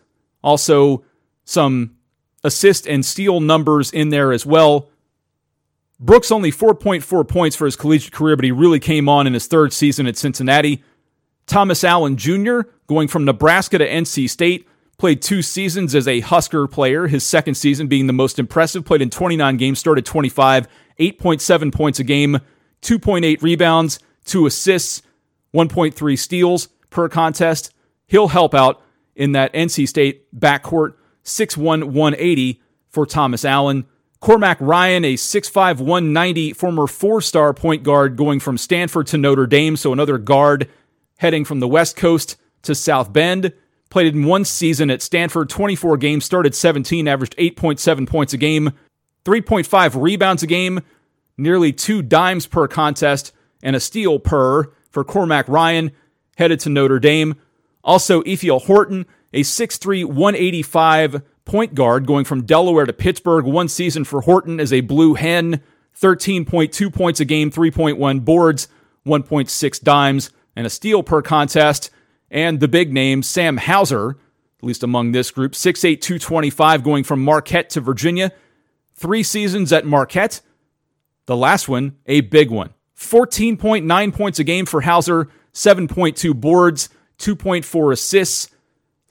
Also, 0.42 1.05
some 1.44 1.96
assist 2.42 2.87
and 2.87 3.05
steal 3.05 3.40
numbers 3.40 3.90
in 3.90 4.09
there 4.09 4.33
as 4.33 4.46
well. 4.46 4.88
Brooks 5.98 6.31
only 6.31 6.50
4.4 6.50 7.29
points 7.29 7.57
for 7.57 7.66
his 7.66 7.76
collegiate 7.76 8.12
career, 8.12 8.37
but 8.37 8.44
he 8.44 8.53
really 8.53 8.81
came 8.81 9.09
on 9.09 9.26
in 9.26 9.35
his 9.35 9.46
third 9.46 9.72
season 9.72 10.07
at 10.07 10.16
Cincinnati. 10.16 10.83
Thomas 11.46 11.85
Allen 11.85 12.16
Jr., 12.16 12.61
going 12.87 13.09
from 13.09 13.24
Nebraska 13.24 13.76
to 13.76 13.87
NC 13.87 14.31
State, 14.31 14.66
played 14.96 15.20
two 15.20 15.42
seasons 15.42 15.94
as 15.94 16.07
a 16.07 16.20
Husker 16.20 16.66
player, 16.66 17.07
his 17.07 17.26
second 17.26 17.55
season 17.57 17.87
being 17.87 18.07
the 18.07 18.12
most 18.12 18.38
impressive, 18.38 18.85
played 18.85 19.03
in 19.03 19.11
29 19.11 19.57
games, 19.57 19.79
started 19.79 20.07
25, 20.07 20.68
8.7 20.98 21.74
points 21.74 21.98
a 21.98 22.05
game, 22.05 22.38
2.8 22.83 23.42
rebounds, 23.42 23.98
2 24.24 24.46
assists, 24.46 25.03
1.3 25.55 26.18
steals 26.18 26.68
per 26.88 27.09
contest. 27.09 27.72
He'll 28.07 28.29
help 28.29 28.55
out 28.55 28.83
in 29.14 29.33
that 29.33 29.53
NC 29.53 29.88
State 29.88 30.38
backcourt, 30.38 30.94
6'1, 31.24 31.85
180 31.85 32.61
for 32.88 33.06
Thomas 33.06 33.44
Allen. 33.44 33.87
Cormac 34.20 34.59
Ryan, 34.61 35.04
a 35.04 35.14
6'5, 35.14 35.78
190 35.78 36.52
former 36.52 36.87
four 36.87 37.22
star 37.22 37.54
point 37.54 37.83
guard 37.83 38.16
going 38.16 38.38
from 38.38 38.59
Stanford 38.59 39.06
to 39.09 39.18
Notre 39.18 39.46
Dame, 39.46 39.76
so 39.76 39.92
another 39.92 40.18
guard 40.18 40.68
heading 41.18 41.44
from 41.44 41.61
the 41.61 41.68
West 41.68 41.96
Coast 41.96 42.37
to 42.62 42.74
South 42.74 43.12
Bend. 43.12 43.52
Played 43.88 44.14
in 44.14 44.26
one 44.26 44.44
season 44.44 44.90
at 44.90 45.02
Stanford, 45.02 45.48
24 45.48 45.96
games, 45.96 46.24
started 46.24 46.54
17, 46.54 47.09
averaged 47.09 47.37
8.7 47.37 48.06
points 48.09 48.33
a 48.33 48.37
game, 48.37 48.72
3.5 49.24 50.00
rebounds 50.00 50.42
a 50.42 50.46
game, 50.46 50.80
nearly 51.37 51.72
two 51.72 52.00
dimes 52.00 52.46
per 52.46 52.68
contest, 52.68 53.33
and 53.62 53.74
a 53.74 53.80
steal 53.80 54.18
per 54.18 54.72
for 54.90 55.02
Cormac 55.02 55.48
Ryan, 55.48 55.90
headed 56.37 56.61
to 56.61 56.68
Notre 56.68 57.00
Dame. 57.00 57.35
Also, 57.83 58.22
Ithiel 58.22 58.61
Horton, 58.61 59.06
a 59.32 59.40
6'3, 59.40 60.04
185 60.04 61.22
point 61.44 61.74
guard 61.74 62.06
going 62.06 62.24
from 62.24 62.44
Delaware 62.44 62.86
to 62.86 62.92
Pittsburgh. 62.92 63.44
One 63.44 63.68
season 63.68 64.04
for 64.04 64.22
Horton 64.22 64.60
as 64.60 64.72
a 64.72 64.80
blue 64.80 65.14
hen, 65.14 65.62
13.2 66.00 66.92
points 66.92 67.20
a 67.20 67.24
game, 67.24 67.50
3.1 67.50 68.24
boards, 68.24 68.68
1.6 69.06 69.82
dimes, 69.82 70.30
and 70.54 70.66
a 70.66 70.70
steal 70.70 71.02
per 71.02 71.22
contest. 71.22 71.90
And 72.30 72.60
the 72.60 72.68
big 72.68 72.92
name, 72.92 73.22
Sam 73.22 73.56
Hauser, 73.56 74.10
at 74.10 74.64
least 74.64 74.82
among 74.82 75.12
this 75.12 75.30
group, 75.30 75.52
6'8, 75.52 76.00
225, 76.00 76.82
going 76.82 77.04
from 77.04 77.24
Marquette 77.24 77.70
to 77.70 77.80
Virginia. 77.80 78.32
Three 78.94 79.22
seasons 79.22 79.72
at 79.72 79.86
Marquette. 79.86 80.40
The 81.26 81.36
last 81.36 81.68
one, 81.68 81.96
a 82.06 82.20
big 82.20 82.50
one. 82.50 82.70
14.9 82.96 84.14
points 84.14 84.38
a 84.38 84.44
game 84.44 84.66
for 84.66 84.82
Hauser, 84.82 85.28
7.2 85.54 86.38
boards, 86.38 86.90
2.4 87.18 87.92
assists, 87.92 88.50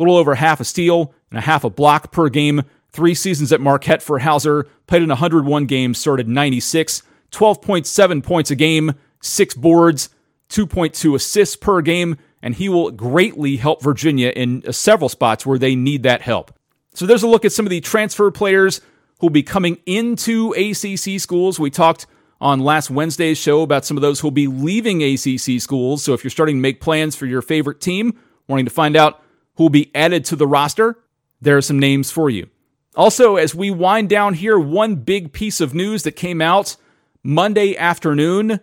little 0.04 0.18
over 0.18 0.36
half 0.36 0.60
a 0.60 0.66
steal, 0.66 1.14
and 1.30 1.38
a 1.38 1.42
half 1.42 1.64
a 1.64 1.70
block 1.70 2.12
per 2.12 2.30
game. 2.30 2.64
Three 2.92 3.14
seasons 3.14 3.52
at 3.52 3.62
Marquette 3.62 4.02
for 4.02 4.20
Hauser, 4.20 4.68
played 4.88 5.04
in 5.04 5.10
101 5.10 5.66
games, 5.66 5.98
started 5.98 6.28
96, 6.28 7.04
12.7 7.32 8.24
points 8.24 8.50
a 8.52 8.56
game, 8.56 8.94
six 9.22 9.54
boards, 9.54 10.10
2.2 10.50 11.16
assists 11.16 11.56
per 11.56 11.82
game, 11.82 12.18
and 12.42 12.56
he 12.56 12.70
will 12.70 12.92
greatly 12.92 13.58
help 13.58 13.84
Virginia 13.84 14.30
in 14.36 14.64
uh, 14.68 14.72
several 14.72 15.10
spots 15.10 15.46
where 15.46 15.60
they 15.60 15.76
need 15.76 16.04
that 16.04 16.22
help. 16.22 16.52
So 16.94 17.06
there's 17.06 17.24
a 17.24 17.28
look 17.28 17.46
at 17.46 17.52
some 17.52 17.66
of 17.66 17.70
the 17.70 17.82
transfer 17.82 18.32
players 18.32 18.80
who 19.20 19.28
will 19.28 19.30
be 19.30 19.44
coming 19.44 19.78
into 19.86 20.54
ACC 20.54 21.20
schools. 21.20 21.60
We 21.60 21.70
talked 21.70 22.08
on 22.42 22.60
last 22.62 22.90
Wednesday's 22.90 23.38
show 23.38 23.62
about 23.62 23.86
some 23.86 23.98
of 23.98 24.02
those 24.02 24.20
who 24.20 24.28
will 24.28 24.32
be 24.32 24.48
leaving 24.48 25.04
ACC 25.04 25.62
schools. 25.62 26.04
So 26.04 26.14
if 26.14 26.24
you're 26.24 26.32
starting 26.32 26.56
to 26.56 26.62
make 26.62 26.82
plans 26.82 27.16
for 27.16 27.26
your 27.26 27.42
favorite 27.42 27.82
team, 27.82 28.18
wanting 28.48 28.66
to 28.66 28.72
find 28.72 28.96
out 28.96 29.22
who 29.60 29.66
will 29.66 29.70
be 29.70 29.92
added 29.94 30.24
to 30.24 30.38
the 30.38 30.48
roster, 30.48 30.98
there 31.42 31.58
are 31.58 31.62
some 31.62 31.78
names 31.78 32.10
for 32.10 32.30
you. 32.30 32.48
Also, 32.96 33.36
as 33.36 33.54
we 33.54 33.70
wind 33.70 34.08
down 34.08 34.34
here, 34.34 34.58
one 34.58 34.96
big 34.96 35.34
piece 35.34 35.60
of 35.60 35.74
news 35.74 36.04
that 36.04 36.14
came 36.14 36.42
out 36.42 36.78
Monday 37.24 37.76
afternoon. 37.76 38.62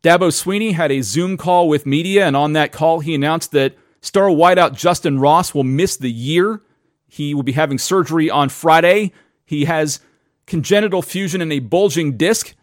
Dabo 0.00 0.30
Swinney 0.30 0.74
had 0.74 0.92
a 0.92 1.00
Zoom 1.00 1.36
call 1.36 1.68
with 1.68 1.86
media, 1.86 2.24
and 2.24 2.36
on 2.36 2.52
that 2.52 2.70
call, 2.70 3.00
he 3.00 3.16
announced 3.16 3.50
that 3.50 3.74
star 4.00 4.28
wideout 4.28 4.76
Justin 4.76 5.18
Ross 5.18 5.52
will 5.52 5.64
miss 5.64 5.96
the 5.96 6.08
year. 6.10 6.62
He 7.08 7.34
will 7.34 7.42
be 7.42 7.50
having 7.50 7.76
surgery 7.76 8.30
on 8.30 8.48
Friday. 8.48 9.10
He 9.44 9.64
has 9.64 9.98
congenital 10.46 11.02
fusion 11.02 11.42
in 11.42 11.50
a 11.50 11.58
bulging 11.58 12.16
disc. 12.16 12.54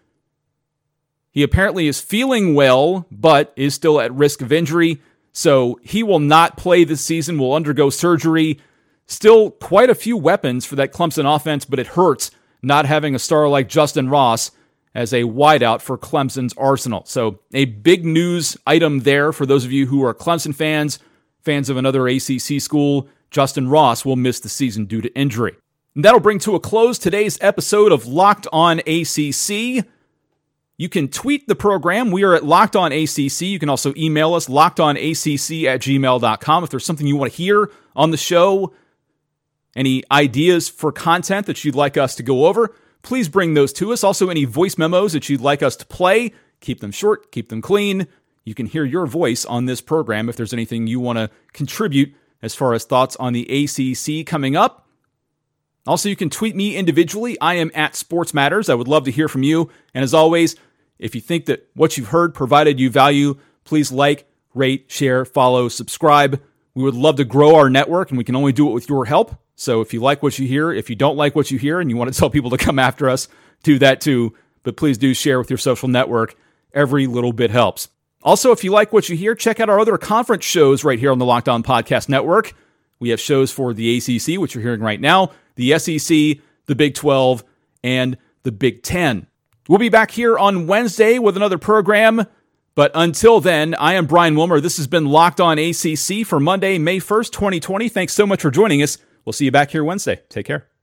He 1.29 1.43
apparently 1.43 1.87
is 1.87 1.99
feeling 1.99 2.55
well, 2.55 3.05
but 3.11 3.51
is 3.57 3.73
still 3.73 3.99
at 3.99 4.13
risk 4.13 4.41
of 4.41 4.53
injury. 4.53 5.01
So 5.35 5.77
he 5.83 6.01
will 6.01 6.21
not 6.21 6.55
play 6.55 6.85
this 6.85 7.01
season, 7.01 7.37
will 7.37 7.53
undergo 7.53 7.89
surgery. 7.89 8.57
Still 9.05 9.51
quite 9.51 9.89
a 9.89 9.95
few 9.95 10.15
weapons 10.15 10.65
for 10.65 10.77
that 10.77 10.93
Clemson 10.93 11.25
offense, 11.35 11.65
but 11.65 11.77
it 11.77 11.87
hurts 11.87 12.31
not 12.61 12.85
having 12.85 13.13
a 13.13 13.19
star 13.19 13.49
like 13.49 13.67
Justin 13.67 14.07
Ross 14.07 14.51
as 14.95 15.11
a 15.11 15.23
wideout 15.23 15.81
for 15.81 15.97
Clemson's 15.97 16.53
arsenal. 16.57 17.03
So, 17.05 17.41
a 17.53 17.65
big 17.65 18.05
news 18.05 18.55
item 18.65 19.01
there 19.01 19.33
for 19.33 19.45
those 19.45 19.65
of 19.65 19.73
you 19.73 19.87
who 19.87 20.05
are 20.05 20.13
Clemson 20.13 20.55
fans, 20.55 20.99
fans 21.41 21.69
of 21.69 21.75
another 21.75 22.07
ACC 22.07 22.61
school. 22.61 23.09
Justin 23.29 23.67
Ross 23.67 24.05
will 24.05 24.15
miss 24.15 24.39
the 24.39 24.47
season 24.47 24.85
due 24.85 25.01
to 25.01 25.13
injury. 25.15 25.57
And 25.95 26.05
that'll 26.05 26.21
bring 26.21 26.39
to 26.39 26.55
a 26.55 26.61
close 26.61 26.97
today's 26.97 27.37
episode 27.41 27.91
of 27.91 28.07
Locked 28.07 28.47
On 28.53 28.79
ACC. 28.79 29.85
You 30.77 30.89
can 30.89 31.07
tweet 31.07 31.47
the 31.47 31.55
program. 31.55 32.11
We 32.11 32.23
are 32.23 32.35
at 32.35 32.43
Locked 32.43 32.75
On 32.75 32.91
ACC. 32.91 33.41
You 33.41 33.59
can 33.59 33.69
also 33.69 33.93
email 33.95 34.33
us, 34.33 34.47
lockedonacc 34.47 35.63
at 35.63 35.81
gmail.com. 35.81 36.63
If 36.63 36.69
there's 36.69 36.85
something 36.85 37.07
you 37.07 37.15
want 37.15 37.31
to 37.31 37.37
hear 37.37 37.71
on 37.95 38.11
the 38.11 38.17
show, 38.17 38.73
any 39.75 40.03
ideas 40.11 40.67
for 40.67 40.91
content 40.91 41.45
that 41.45 41.63
you'd 41.63 41.75
like 41.75 41.95
us 41.95 42.15
to 42.15 42.23
go 42.23 42.45
over, 42.45 42.75
please 43.03 43.29
bring 43.29 43.53
those 43.53 43.71
to 43.73 43.93
us. 43.93 44.03
Also, 44.03 44.29
any 44.29 44.43
voice 44.43 44.77
memos 44.77 45.13
that 45.13 45.29
you'd 45.29 45.41
like 45.41 45.63
us 45.63 45.77
to 45.77 45.85
play, 45.85 46.33
keep 46.59 46.81
them 46.81 46.91
short, 46.91 47.31
keep 47.31 47.49
them 47.49 47.61
clean. 47.61 48.07
You 48.43 48.53
can 48.53 48.65
hear 48.65 48.83
your 48.83 49.05
voice 49.05 49.45
on 49.45 49.65
this 49.65 49.79
program 49.81 50.27
if 50.27 50.35
there's 50.35 50.53
anything 50.53 50.87
you 50.87 50.99
want 50.99 51.17
to 51.17 51.29
contribute 51.53 52.13
as 52.41 52.53
far 52.53 52.73
as 52.73 52.83
thoughts 52.83 53.15
on 53.15 53.33
the 53.33 53.43
ACC 53.43 54.25
coming 54.25 54.55
up. 54.55 54.84
Also, 55.87 56.09
you 56.09 56.15
can 56.15 56.29
tweet 56.29 56.55
me 56.55 56.75
individually. 56.75 57.39
I 57.39 57.55
am 57.55 57.71
at 57.75 57.95
Sports 57.95 58.33
Matters. 58.33 58.69
I 58.69 58.75
would 58.75 58.87
love 58.87 59.05
to 59.05 59.11
hear 59.11 59.27
from 59.27 59.43
you. 59.43 59.69
And 59.93 60.03
as 60.03 60.13
always, 60.13 60.55
if 60.97 61.13
you 61.13 61.21
think 61.21 61.45
that 61.45 61.69
what 61.75 61.97
you've 61.97 62.07
heard 62.07 62.33
provided 62.33 62.79
you 62.79 62.89
value, 62.89 63.37
please 63.65 63.91
like, 63.91 64.27
rate, 64.53 64.85
share, 64.87 65.25
follow, 65.25 65.67
subscribe. 65.67 66.41
We 66.73 66.83
would 66.83 66.95
love 66.95 67.17
to 67.17 67.25
grow 67.25 67.55
our 67.55 67.69
network, 67.69 68.09
and 68.09 68.17
we 68.17 68.23
can 68.23 68.35
only 68.35 68.51
do 68.51 68.69
it 68.69 68.73
with 68.73 68.89
your 68.89 69.05
help. 69.05 69.35
So 69.55 69.81
if 69.81 69.93
you 69.93 70.01
like 70.01 70.23
what 70.23 70.39
you 70.39 70.47
hear, 70.47 70.71
if 70.71 70.89
you 70.89 70.95
don't 70.95 71.17
like 71.17 71.35
what 71.35 71.51
you 71.51 71.57
hear 71.57 71.79
and 71.79 71.89
you 71.89 71.97
want 71.97 72.11
to 72.11 72.19
tell 72.19 72.29
people 72.29 72.49
to 72.49 72.57
come 72.57 72.79
after 72.79 73.09
us, 73.09 73.27
do 73.63 73.79
that 73.79 74.01
too. 74.01 74.35
But 74.63 74.77
please 74.77 74.97
do 74.97 75.13
share 75.13 75.37
with 75.37 75.49
your 75.49 75.57
social 75.57 75.87
network. 75.87 76.35
Every 76.73 77.07
little 77.07 77.31
bit 77.31 77.51
helps. 77.51 77.89
Also, 78.23 78.51
if 78.51 78.63
you 78.63 78.71
like 78.71 78.91
what 78.91 79.07
you 79.07 79.15
hear, 79.15 79.35
check 79.35 79.59
out 79.59 79.69
our 79.69 79.79
other 79.79 79.97
conference 79.99 80.43
shows 80.43 80.83
right 80.83 80.97
here 80.97 81.11
on 81.11 81.19
the 81.19 81.25
Locked 81.25 81.47
On 81.47 81.61
Podcast 81.61 82.09
Network. 82.09 82.53
We 82.99 83.09
have 83.09 83.19
shows 83.19 83.51
for 83.51 83.73
the 83.73 83.97
ACC, 83.97 84.39
which 84.39 84.55
you're 84.55 84.63
hearing 84.63 84.81
right 84.81 84.99
now, 84.99 85.31
the 85.55 85.77
SEC, 85.79 86.43
the 86.65 86.75
Big 86.75 86.95
12, 86.95 87.43
and 87.83 88.17
the 88.43 88.51
Big 88.51 88.83
10. 88.83 89.27
We'll 89.67 89.79
be 89.79 89.89
back 89.89 90.11
here 90.11 90.37
on 90.37 90.67
Wednesday 90.67 91.17
with 91.17 91.35
another 91.35 91.57
program. 91.57 92.25
But 92.75 92.91
until 92.93 93.39
then, 93.39 93.73
I 93.75 93.93
am 93.93 94.05
Brian 94.05 94.35
Wilmer. 94.35 94.59
This 94.59 94.77
has 94.77 94.85
been 94.85 95.05
Locked 95.05 95.39
On 95.39 95.57
ACC 95.57 96.25
for 96.25 96.39
Monday, 96.39 96.77
May 96.77 96.99
1st, 96.99 97.31
2020. 97.31 97.89
Thanks 97.89 98.13
so 98.13 98.27
much 98.27 98.41
for 98.41 98.51
joining 98.51 98.83
us. 98.83 98.97
We'll 99.23 99.33
see 99.33 99.45
you 99.45 99.51
back 99.51 99.71
here 99.71 99.83
Wednesday. 99.83 100.21
Take 100.29 100.45
care. 100.45 100.74